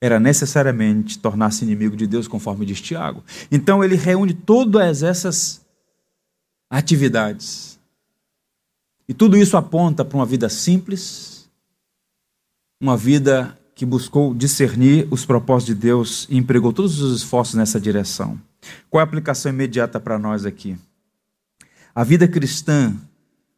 [0.00, 3.22] era necessariamente tornar-se inimigo de Deus, conforme diz Tiago.
[3.52, 5.64] Então ele reúne todas essas
[6.68, 7.78] atividades.
[9.08, 11.48] E tudo isso aponta para uma vida simples,
[12.80, 17.80] uma vida que buscou discernir os propósitos de Deus e empregou todos os esforços nessa
[17.80, 18.40] direção.
[18.88, 20.78] Qual é a aplicação imediata para nós aqui?
[21.92, 22.94] A vida cristã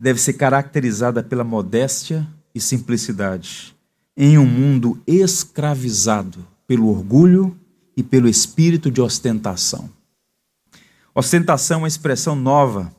[0.01, 3.77] deve ser caracterizada pela modéstia e simplicidade
[4.17, 7.55] em um mundo escravizado pelo orgulho
[7.95, 9.91] e pelo espírito de ostentação.
[11.15, 12.91] Ostentação é uma expressão nova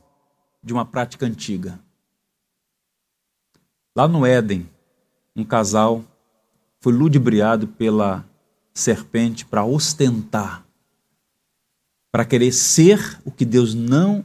[0.64, 1.80] de uma prática antiga.
[3.98, 4.70] Lá no Éden,
[5.36, 6.06] um casal
[6.86, 8.24] foi ludibriado pela
[8.72, 10.64] serpente para ostentar,
[12.12, 14.24] para querer ser o que Deus não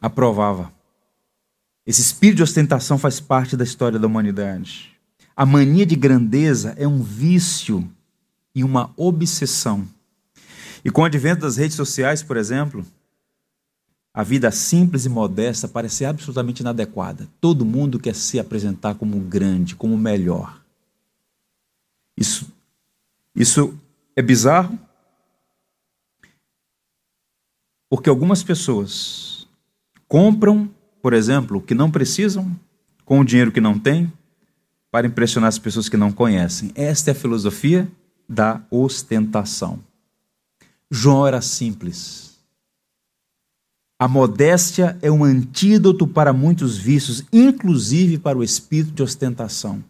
[0.00, 0.72] aprovava.
[1.86, 4.98] Esse espírito de ostentação faz parte da história da humanidade.
[5.36, 7.86] A mania de grandeza é um vício
[8.54, 9.86] e uma obsessão.
[10.82, 12.82] E com o advento das redes sociais, por exemplo,
[14.16, 17.28] a vida simples e modesta parece absolutamente inadequada.
[17.38, 20.58] Todo mundo quer se apresentar como grande, como melhor.
[22.16, 22.50] Isso,
[23.34, 23.78] isso
[24.16, 24.78] é bizarro,
[27.90, 29.46] porque algumas pessoas
[30.08, 30.70] compram,
[31.02, 32.58] por exemplo, o que não precisam,
[33.04, 34.10] com o dinheiro que não têm,
[34.90, 36.72] para impressionar as pessoas que não conhecem.
[36.74, 37.86] Esta é a filosofia
[38.26, 39.78] da ostentação.
[40.90, 42.25] João era simples
[43.98, 49.82] a modéstia é um antídoto para muitos vícios, inclusive para o espírito de ostentação.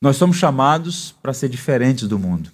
[0.00, 2.50] Nós somos chamados para ser diferentes do mundo.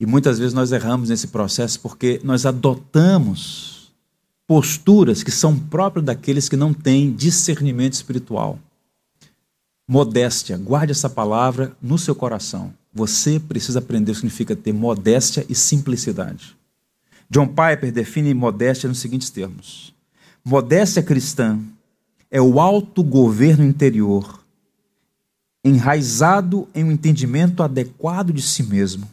[0.00, 3.92] E muitas vezes nós erramos nesse processo porque nós adotamos
[4.46, 8.58] posturas que são próprias daqueles que não têm discernimento espiritual.
[9.86, 12.72] Modéstia, guarde essa palavra no seu coração.
[12.94, 16.57] Você precisa aprender o que significa ter modéstia e simplicidade.
[17.30, 19.94] John Piper define modéstia nos seguintes termos:
[20.44, 21.58] modéstia cristã
[22.30, 24.42] é o autogoverno interior,
[25.62, 29.08] enraizado em um entendimento adequado de si mesmo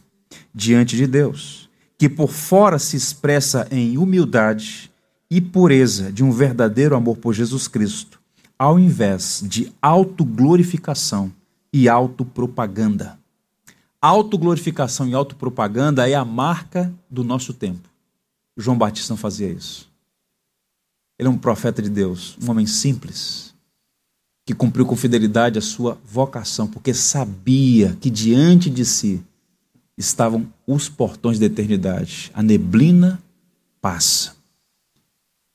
[0.54, 4.90] diante de Deus, que por fora se expressa em humildade
[5.30, 8.18] e pureza de um verdadeiro amor por Jesus Cristo,
[8.58, 11.30] ao invés de autoglorificação
[11.70, 13.18] e autopropaganda.
[14.00, 17.95] Autoglorificação e autopropaganda é a marca do nosso tempo.
[18.56, 19.88] João Batista não fazia isso.
[21.18, 23.54] Ele é um profeta de Deus, um homem simples,
[24.44, 29.22] que cumpriu com fidelidade a sua vocação, porque sabia que diante de si
[29.96, 32.30] estavam os portões da eternidade.
[32.34, 33.20] A neblina
[33.80, 34.36] passa.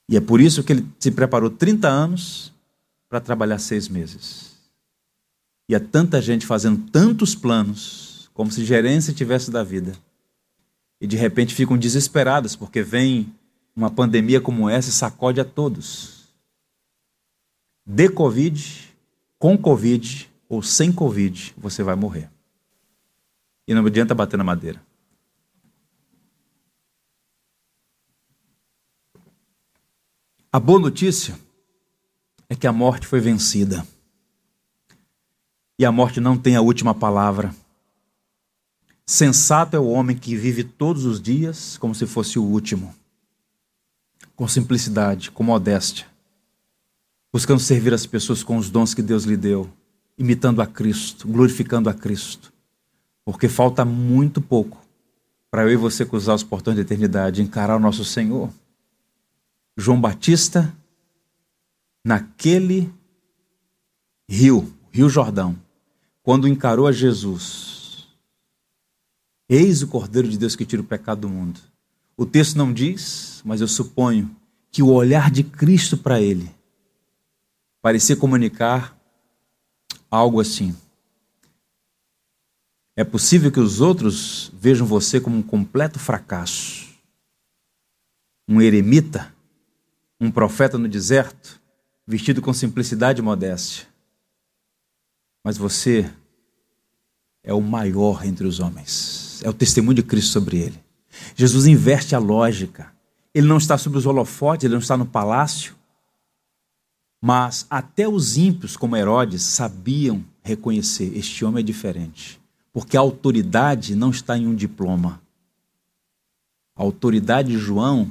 [0.09, 2.51] E é por isso que ele se preparou 30 anos
[3.07, 4.51] para trabalhar seis meses.
[5.69, 9.93] E há tanta gente fazendo tantos planos, como se gerência tivesse da vida
[11.01, 13.33] e de repente ficam desesperadas porque vem
[13.75, 16.27] uma pandemia como essa e sacode a todos.
[17.83, 18.95] De Covid,
[19.39, 22.29] com Covid ou sem Covid, você vai morrer.
[23.67, 24.79] E não adianta bater na madeira.
[30.53, 31.39] A boa notícia
[32.47, 33.87] é que a morte foi vencida.
[35.79, 37.55] E a morte não tem a última palavra.
[39.05, 42.93] Sensato é o homem que vive todos os dias como se fosse o último,
[44.35, 46.07] com simplicidade, com modéstia,
[47.31, 49.69] buscando servir as pessoas com os dons que Deus lhe deu,
[50.17, 52.53] imitando a Cristo, glorificando a Cristo,
[53.25, 54.81] porque falta muito pouco
[55.49, 58.49] para eu e você cruzar os portões da eternidade, encarar o nosso Senhor.
[59.75, 60.73] João Batista,
[62.05, 62.91] naquele
[64.29, 65.57] rio, Rio Jordão,
[66.23, 67.70] quando encarou a Jesus,
[69.53, 71.59] eis o Cordeiro de Deus que tira o pecado do mundo.
[72.15, 74.33] O texto não diz, mas eu suponho
[74.71, 76.49] que o olhar de Cristo para ele
[77.81, 78.97] parecia comunicar
[80.09, 80.73] algo assim.
[82.95, 86.87] É possível que os outros vejam você como um completo fracasso,
[88.47, 89.33] um eremita,
[90.19, 91.59] um profeta no deserto,
[92.07, 93.85] vestido com simplicidade e modéstia.
[95.43, 96.09] Mas você
[97.43, 99.41] é o maior entre os homens.
[99.43, 100.79] É o testemunho de Cristo sobre ele.
[101.35, 102.91] Jesus inverte a lógica.
[103.33, 105.75] Ele não está sobre os holofotes, ele não está no palácio.
[107.21, 112.39] Mas até os ímpios, como Herodes, sabiam reconhecer: este homem é diferente.
[112.73, 115.21] Porque a autoridade não está em um diploma.
[116.75, 118.09] A autoridade de João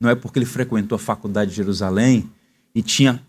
[0.00, 2.30] não é porque ele frequentou a faculdade de Jerusalém
[2.74, 3.22] e tinha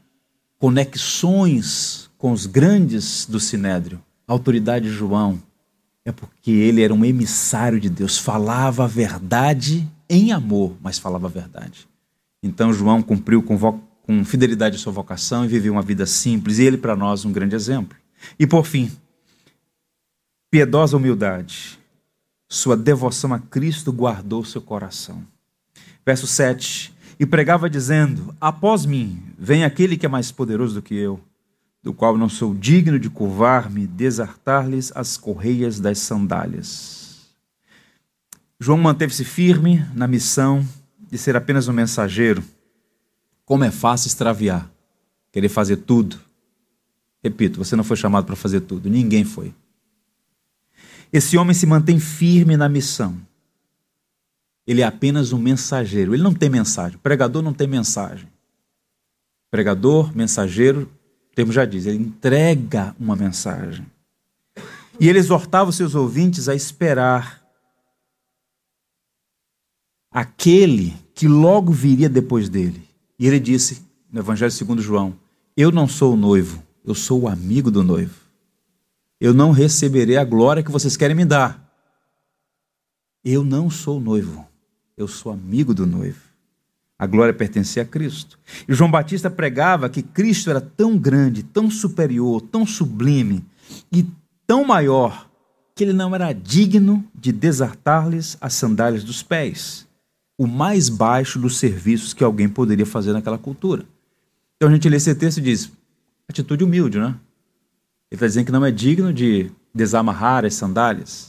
[0.59, 4.01] conexões com os grandes do Sinédrio.
[4.29, 5.41] Autoridade de João
[6.05, 11.25] é porque ele era um emissário de Deus, falava a verdade em amor, mas falava
[11.25, 11.87] a verdade.
[12.41, 13.57] Então João cumpriu com,
[14.03, 17.31] com fidelidade a sua vocação e viveu uma vida simples, e ele para nós um
[17.31, 17.97] grande exemplo.
[18.37, 18.91] E por fim,
[20.51, 21.79] piedosa humildade,
[22.47, 25.23] sua devoção a Cristo guardou seu coração.
[26.05, 30.93] Verso 7: E pregava dizendo: Após mim vem aquele que é mais poderoso do que
[30.93, 31.19] eu,
[31.81, 37.29] do qual não sou digno de curvar-me, desartar-lhes as correias das sandálias.
[38.59, 40.65] João manteve-se firme na missão
[40.99, 42.43] de ser apenas um mensageiro.
[43.45, 44.69] Como é fácil extraviar,
[45.31, 46.19] querer fazer tudo.
[47.23, 49.53] Repito, você não foi chamado para fazer tudo, ninguém foi.
[51.11, 53.17] Esse homem se mantém firme na missão
[54.69, 56.13] ele é apenas um mensageiro.
[56.13, 56.95] Ele não tem mensagem.
[56.95, 58.27] O pregador não tem mensagem.
[59.49, 60.98] Pregador, mensageiro, o
[61.39, 63.85] termo já diz, ele entrega uma mensagem.
[64.99, 67.41] E ele exortava os seus ouvintes a esperar
[70.11, 72.85] aquele que logo viria depois dele.
[73.17, 73.81] E ele disse,
[74.11, 75.17] no Evangelho segundo João,
[75.55, 78.15] eu não sou o noivo, eu sou o amigo do noivo.
[79.17, 81.73] Eu não receberei a glória que vocês querem me dar.
[83.23, 84.49] Eu não sou noivo
[84.99, 86.28] eu sou amigo do noivo.
[86.99, 88.37] A glória pertencia a Cristo.
[88.67, 93.45] E João Batista pregava que Cristo era tão grande, tão superior, tão sublime
[93.89, 94.05] e
[94.45, 95.29] tão maior
[95.73, 99.87] que ele não era digno de desartar-lhes as sandálias dos pés,
[100.37, 103.85] o mais baixo dos serviços que alguém poderia fazer naquela cultura.
[104.57, 105.71] Então a gente lê esse texto e diz:
[106.27, 107.15] atitude humilde, né?
[108.11, 111.28] Ele está dizendo que não é digno de desamarrar as sandálias.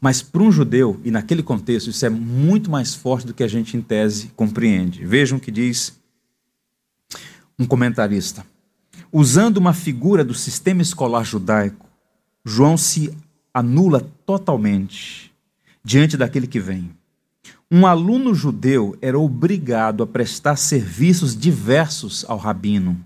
[0.00, 3.48] Mas para um judeu, e naquele contexto, isso é muito mais forte do que a
[3.48, 5.04] gente em tese compreende.
[5.04, 5.98] Vejam o que diz
[7.58, 8.44] um comentarista.
[9.10, 11.86] Usando uma figura do sistema escolar judaico,
[12.44, 13.16] João se
[13.52, 15.32] anula totalmente
[15.82, 16.90] diante daquele que vem.
[17.70, 23.02] Um aluno judeu era obrigado a prestar serviços diversos ao rabino,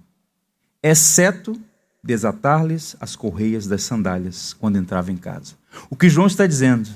[0.83, 1.59] exceto
[2.03, 5.60] desatar-lhes as correias das sandálias quando entrava em casa.
[5.89, 6.89] O que João está dizendo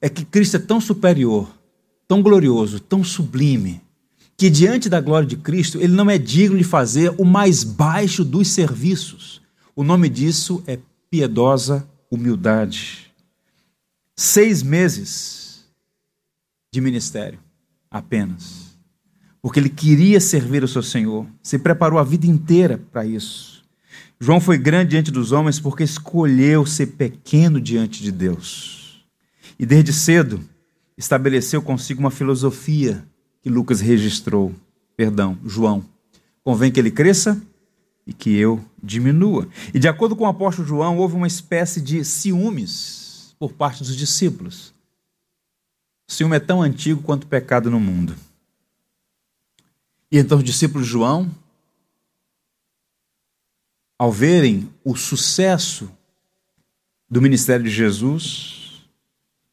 [0.00, 1.48] é que Cristo é tão superior,
[2.08, 3.80] tão glorioso, tão sublime,
[4.36, 8.24] que diante da glória de Cristo, ele não é digno de fazer o mais baixo
[8.24, 9.40] dos serviços.
[9.74, 10.78] O nome disso é
[11.08, 13.12] piedosa humildade.
[14.16, 15.64] Seis meses
[16.72, 17.38] de ministério
[17.90, 18.76] apenas.
[19.40, 23.51] Porque ele queria servir o seu Senhor, se preparou a vida inteira para isso.
[24.24, 29.04] João foi grande diante dos homens porque escolheu ser pequeno diante de Deus.
[29.58, 30.40] E desde cedo
[30.96, 33.04] estabeleceu consigo uma filosofia
[33.42, 34.54] que Lucas registrou.
[34.96, 35.84] Perdão, João.
[36.44, 37.42] Convém que ele cresça
[38.06, 39.48] e que eu diminua.
[39.74, 43.96] E de acordo com o apóstolo João, houve uma espécie de ciúmes por parte dos
[43.96, 44.72] discípulos.
[46.08, 48.14] O ciúme é tão antigo quanto o pecado no mundo.
[50.12, 51.28] E então os discípulos João,
[54.02, 55.88] ao verem o sucesso
[57.08, 58.82] do ministério de Jesus,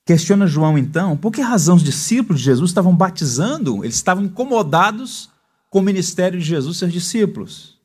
[0.04, 3.86] questiona João então, por que razão os discípulos de Jesus estavam batizando?
[3.86, 5.30] Eles estavam incomodados
[5.70, 7.78] com o ministério de Jesus seus discípulos,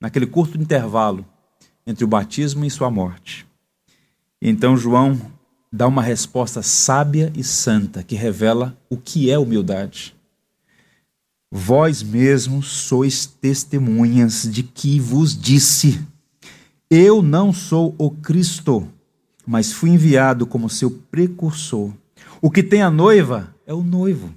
[0.00, 1.24] naquele curto intervalo
[1.86, 3.46] entre o batismo e sua morte.
[4.42, 5.20] Então João
[5.72, 10.16] dá uma resposta sábia e santa que revela o que é humildade.
[11.50, 15.98] Vós mesmos sois testemunhas de que vos disse:
[16.90, 18.86] Eu não sou o Cristo,
[19.46, 21.90] mas fui enviado como seu precursor.
[22.42, 24.30] O que tem a noiva é o noivo.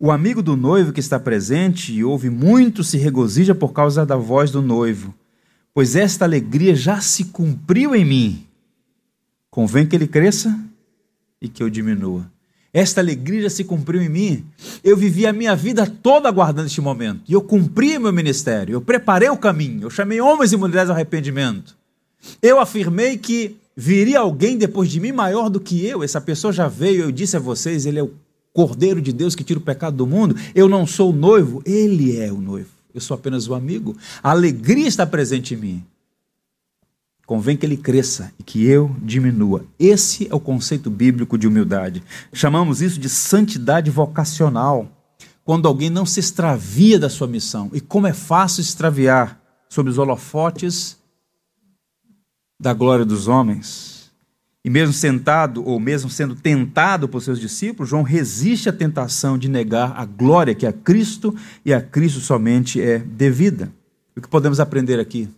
[0.00, 4.16] O amigo do noivo que está presente e ouve muito se regozija por causa da
[4.16, 5.12] voz do noivo,
[5.74, 8.46] pois esta alegria já se cumpriu em mim.
[9.50, 10.58] Convém que ele cresça
[11.42, 12.30] e que eu diminua.
[12.72, 14.44] Esta alegria se cumpriu em mim.
[14.84, 17.22] Eu vivi a minha vida toda aguardando este momento.
[17.26, 18.74] E eu cumpri meu ministério.
[18.74, 19.84] Eu preparei o caminho.
[19.84, 21.76] Eu chamei homens e mulheres ao arrependimento.
[22.42, 26.02] Eu afirmei que viria alguém depois de mim maior do que eu.
[26.02, 27.04] Essa pessoa já veio.
[27.04, 28.12] Eu disse a vocês: ele é o
[28.52, 30.36] Cordeiro de Deus que tira o pecado do mundo.
[30.54, 32.70] Eu não sou o noivo, ele é o noivo.
[32.94, 33.96] Eu sou apenas o amigo.
[34.22, 35.84] A alegria está presente em mim.
[37.28, 39.66] Convém que ele cresça e que eu diminua.
[39.78, 42.02] Esse é o conceito bíblico de humildade.
[42.32, 44.88] Chamamos isso de santidade vocacional.
[45.44, 47.68] Quando alguém não se extravia da sua missão.
[47.74, 50.96] E como é fácil extraviar sob os holofotes
[52.58, 54.10] da glória dos homens.
[54.64, 59.50] E mesmo sentado, ou mesmo sendo tentado por seus discípulos, João resiste à tentação de
[59.50, 63.70] negar a glória que a Cristo e a Cristo somente é devida.
[64.16, 65.28] O que podemos aprender aqui?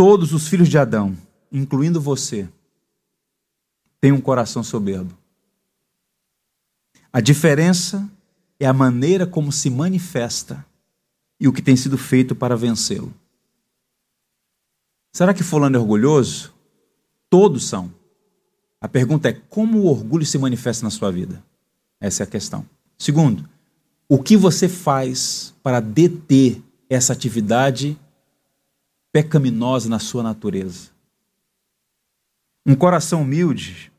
[0.00, 1.14] Todos os filhos de Adão,
[1.52, 2.48] incluindo você,
[4.00, 5.14] têm um coração soberbo.
[7.12, 8.10] A diferença
[8.58, 10.64] é a maneira como se manifesta
[11.38, 13.12] e o que tem sido feito para vencê-lo.
[15.12, 16.54] Será que Fulano é orgulhoso?
[17.28, 17.92] Todos são.
[18.80, 21.44] A pergunta é como o orgulho se manifesta na sua vida?
[22.00, 22.64] Essa é a questão.
[22.96, 23.46] Segundo,
[24.08, 27.98] o que você faz para deter essa atividade
[29.12, 30.90] pecaminosa na sua natureza.
[32.66, 33.90] Um coração humilde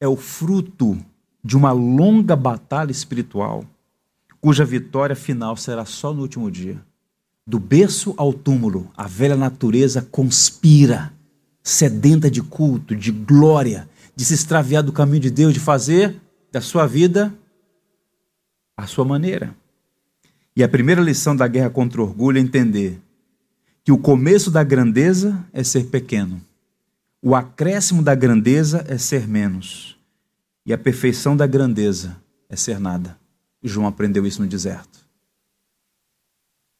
[0.00, 0.98] é o fruto
[1.42, 3.64] de uma longa batalha espiritual,
[4.40, 6.80] cuja vitória final será só no último dia.
[7.46, 11.12] Do berço ao túmulo, a velha natureza conspira,
[11.62, 16.16] sedenta de culto, de glória, de se extraviar do caminho de Deus, de fazer
[16.50, 17.34] da sua vida
[18.76, 19.54] a sua maneira.
[20.56, 23.00] E a primeira lição da guerra contra o orgulho é entender
[23.84, 26.40] que o começo da grandeza é ser pequeno,
[27.22, 29.96] o acréscimo da grandeza é ser menos,
[30.66, 32.16] e a perfeição da grandeza
[32.48, 33.16] é ser nada.
[33.62, 35.04] João aprendeu isso no deserto.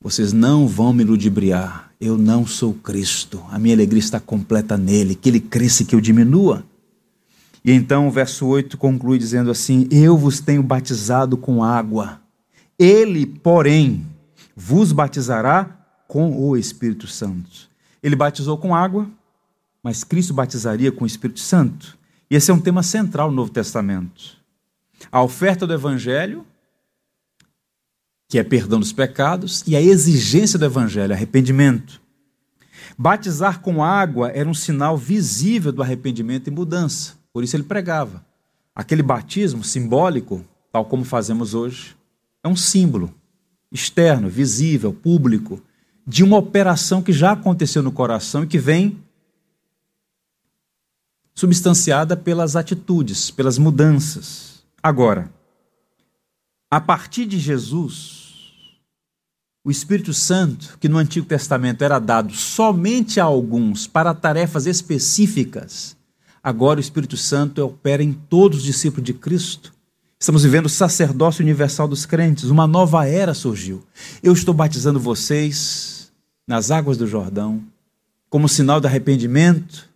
[0.00, 1.90] Vocês não vão me ludibriar.
[1.98, 3.42] Eu não sou Cristo.
[3.50, 5.14] A minha alegria está completa nele.
[5.14, 6.62] Que ele cresça e que eu diminua.
[7.64, 12.20] E então o verso 8 conclui dizendo assim: Eu vos tenho batizado com água.
[12.78, 14.07] Ele, porém,
[14.55, 15.84] vos batizará
[16.14, 17.68] com o Espírito Santo.
[18.00, 19.10] Ele batizou com água,
[19.82, 21.98] mas Cristo batizaria com o Espírito Santo.
[22.30, 24.36] E esse é um tema central no Novo Testamento.
[25.10, 26.46] A oferta do Evangelho,
[28.28, 32.00] que é perdão dos pecados, e a exigência do Evangelho, arrependimento.
[32.96, 37.14] Batizar com água era um sinal visível do arrependimento e mudança.
[37.32, 38.24] Por isso ele pregava.
[38.72, 41.96] Aquele batismo simbólico, tal como fazemos hoje,
[42.40, 43.12] é um símbolo
[43.72, 45.60] externo, visível, público,
[46.07, 49.02] de uma operação que já aconteceu no coração e que vem
[51.34, 54.62] substanciada pelas atitudes, pelas mudanças.
[54.82, 55.30] Agora,
[56.70, 58.24] a partir de Jesus,
[59.64, 65.96] o Espírito Santo, que no Antigo Testamento era dado somente a alguns para tarefas específicas,
[66.42, 69.73] agora o Espírito Santo opera em todos os discípulos de Cristo.
[70.24, 73.84] Estamos vivendo o sacerdócio universal dos crentes, uma nova era surgiu.
[74.22, 76.10] Eu estou batizando vocês
[76.46, 77.62] nas águas do Jordão,
[78.30, 79.86] como sinal de arrependimento,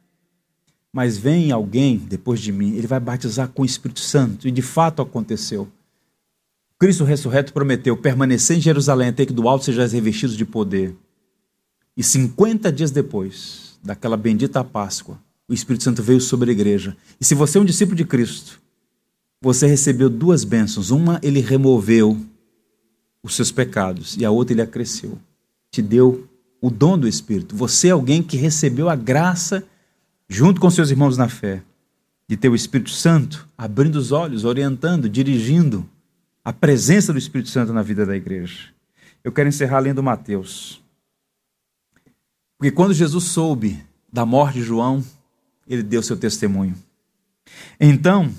[0.92, 4.60] mas vem alguém depois de mim, ele vai batizar com o Espírito Santo, e de
[4.60, 5.66] fato aconteceu.
[6.78, 10.94] Cristo ressurreto prometeu permanecer em Jerusalém até que do alto sejais revestidos de poder.
[11.96, 15.18] E 50 dias depois daquela bendita Páscoa,
[15.48, 16.94] o Espírito Santo veio sobre a igreja.
[17.18, 18.60] E se você é um discípulo de Cristo,
[19.40, 20.90] você recebeu duas bênçãos.
[20.90, 22.18] Uma, ele removeu
[23.22, 25.18] os seus pecados, e a outra, ele acresceu.
[25.70, 26.28] Te deu
[26.60, 27.56] o dom do Espírito.
[27.56, 29.64] Você é alguém que recebeu a graça
[30.28, 31.62] junto com seus irmãos na fé
[32.28, 35.88] de ter o Espírito Santo abrindo os olhos, orientando, dirigindo
[36.44, 38.68] a presença do Espírito Santo na vida da igreja.
[39.24, 40.82] Eu quero encerrar lendo Mateus.
[42.58, 43.82] Porque quando Jesus soube
[44.12, 45.04] da morte de João,
[45.66, 46.74] ele deu seu testemunho.
[47.80, 48.32] Então,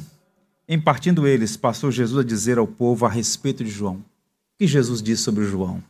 [0.72, 3.96] em partindo eles, passou Jesus a dizer ao povo a respeito de João.
[3.96, 4.04] O
[4.60, 5.84] que Jesus disse sobre João?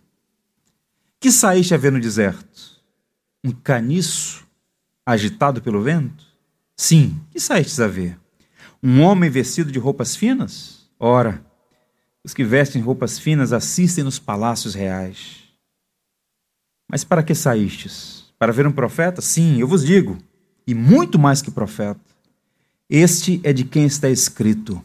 [1.19, 2.81] Que saíste a ver no deserto?
[3.43, 4.47] Um caniço
[5.05, 6.25] agitado pelo vento?
[6.77, 8.17] Sim, que saíste a ver?
[8.81, 10.89] Um homem vestido de roupas finas?
[10.97, 11.45] Ora,
[12.23, 15.43] os que vestem roupas finas assistem nos palácios reais.
[16.89, 18.31] Mas para que saístes?
[18.39, 19.21] Para ver um profeta?
[19.21, 20.17] Sim, eu vos digo,
[20.65, 22.08] e muito mais que profeta.
[22.89, 24.83] Este é de quem está escrito: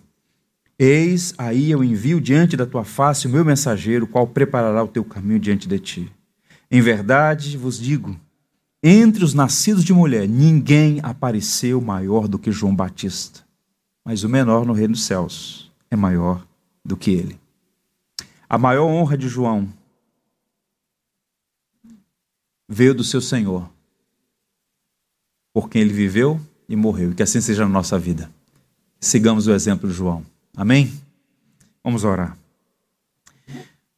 [0.79, 5.03] Eis aí eu envio diante da tua face o meu mensageiro, qual preparará o teu
[5.03, 6.13] caminho diante de ti.
[6.71, 8.15] Em verdade vos digo:
[8.83, 13.41] entre os nascidos de mulher, ninguém apareceu maior do que João Batista,
[14.05, 16.47] mas o menor no reino dos céus é maior
[16.85, 17.41] do que ele.
[18.47, 19.73] A maior honra de João
[22.69, 23.71] veio do seu Senhor,
[25.55, 26.39] por quem ele viveu
[26.69, 27.13] e morreu.
[27.13, 28.31] E que assim seja na nossa vida.
[29.01, 30.25] Sigamos o exemplo de João.
[30.57, 30.93] Amém?
[31.83, 32.37] Vamos orar.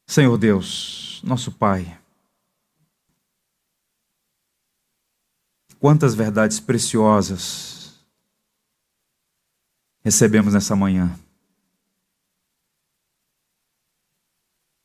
[0.05, 1.97] Senhor Deus, nosso Pai,
[5.79, 7.77] quantas verdades preciosas
[10.03, 11.17] recebemos nessa manhã.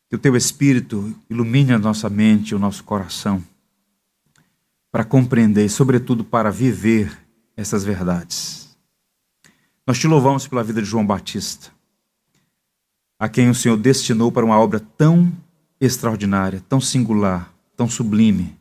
[0.08, 3.42] Que o Teu Espírito ilumine a nossa mente, o nosso coração,
[4.90, 7.16] para compreender e, sobretudo, para viver
[7.56, 8.76] essas verdades.
[9.86, 11.70] Nós te louvamos pela vida de João Batista,
[13.18, 15.32] a quem o Senhor destinou para uma obra tão
[15.80, 18.56] extraordinária, tão singular, tão sublime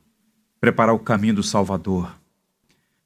[0.60, 2.16] preparar o caminho do Salvador.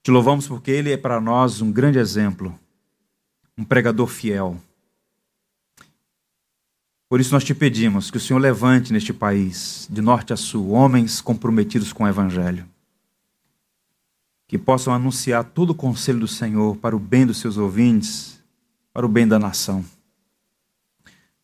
[0.04, 2.58] Te louvamos porque ele é para nós um grande exemplo,
[3.58, 4.58] um pregador fiel.
[7.10, 10.72] Por isso nós te pedimos que o Senhor levante neste país, de norte a sul,
[10.72, 12.68] homens comprometidos com o Evangelho
[14.56, 18.42] que possam anunciar todo o conselho do Senhor para o bem dos seus ouvintes,
[18.94, 19.84] para o bem da nação.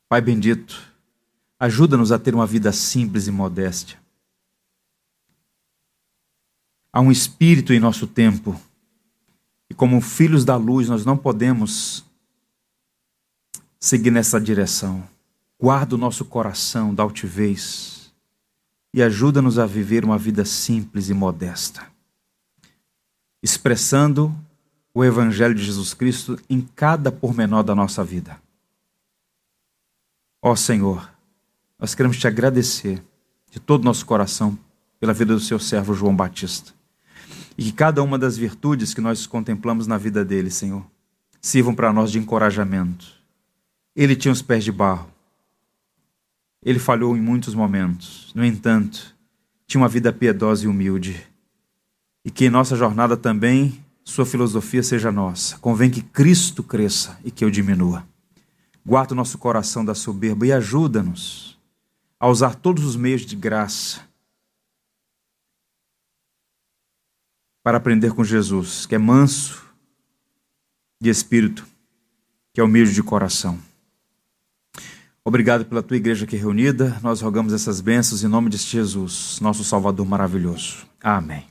[0.08, 0.82] Pai bendito,
[1.60, 4.00] ajuda-nos a ter uma vida simples e modéstia.
[6.94, 8.58] Há um espírito em nosso tempo,
[9.70, 12.06] e como filhos da luz, nós não podemos
[13.78, 15.06] seguir nessa direção.
[15.60, 18.10] Guarda o nosso coração da altivez
[18.94, 21.91] e ajuda-nos a viver uma vida simples e modesta
[23.42, 24.34] expressando
[24.94, 28.40] o Evangelho de Jesus Cristo em cada pormenor da nossa vida.
[30.42, 31.10] Ó Senhor,
[31.80, 33.04] nós queremos te agradecer
[33.50, 34.58] de todo o nosso coração
[35.00, 36.74] pela vida do seu servo João Batista.
[37.58, 40.86] E que cada uma das virtudes que nós contemplamos na vida dele, Senhor,
[41.42, 43.06] sirvam para nós de encorajamento.
[43.96, 45.12] Ele tinha os pés de barro.
[46.64, 48.32] Ele falhou em muitos momentos.
[48.36, 49.16] No entanto,
[49.66, 51.28] tinha uma vida piedosa e humilde
[52.24, 55.58] e que em nossa jornada também sua filosofia seja nossa.
[55.60, 58.06] Convém que Cristo cresça e que eu diminua.
[58.86, 61.60] Guarda o nosso coração da soberba e ajuda-nos
[62.20, 64.02] a usar todos os meios de graça
[67.64, 69.64] para aprender com Jesus, que é manso
[71.00, 71.66] de espírito,
[72.54, 73.60] que é humilde de coração.
[75.24, 77.00] Obrigado pela tua igreja aqui reunida.
[77.02, 80.88] Nós rogamos essas bênçãos em nome de Jesus, nosso Salvador maravilhoso.
[81.00, 81.51] Amém.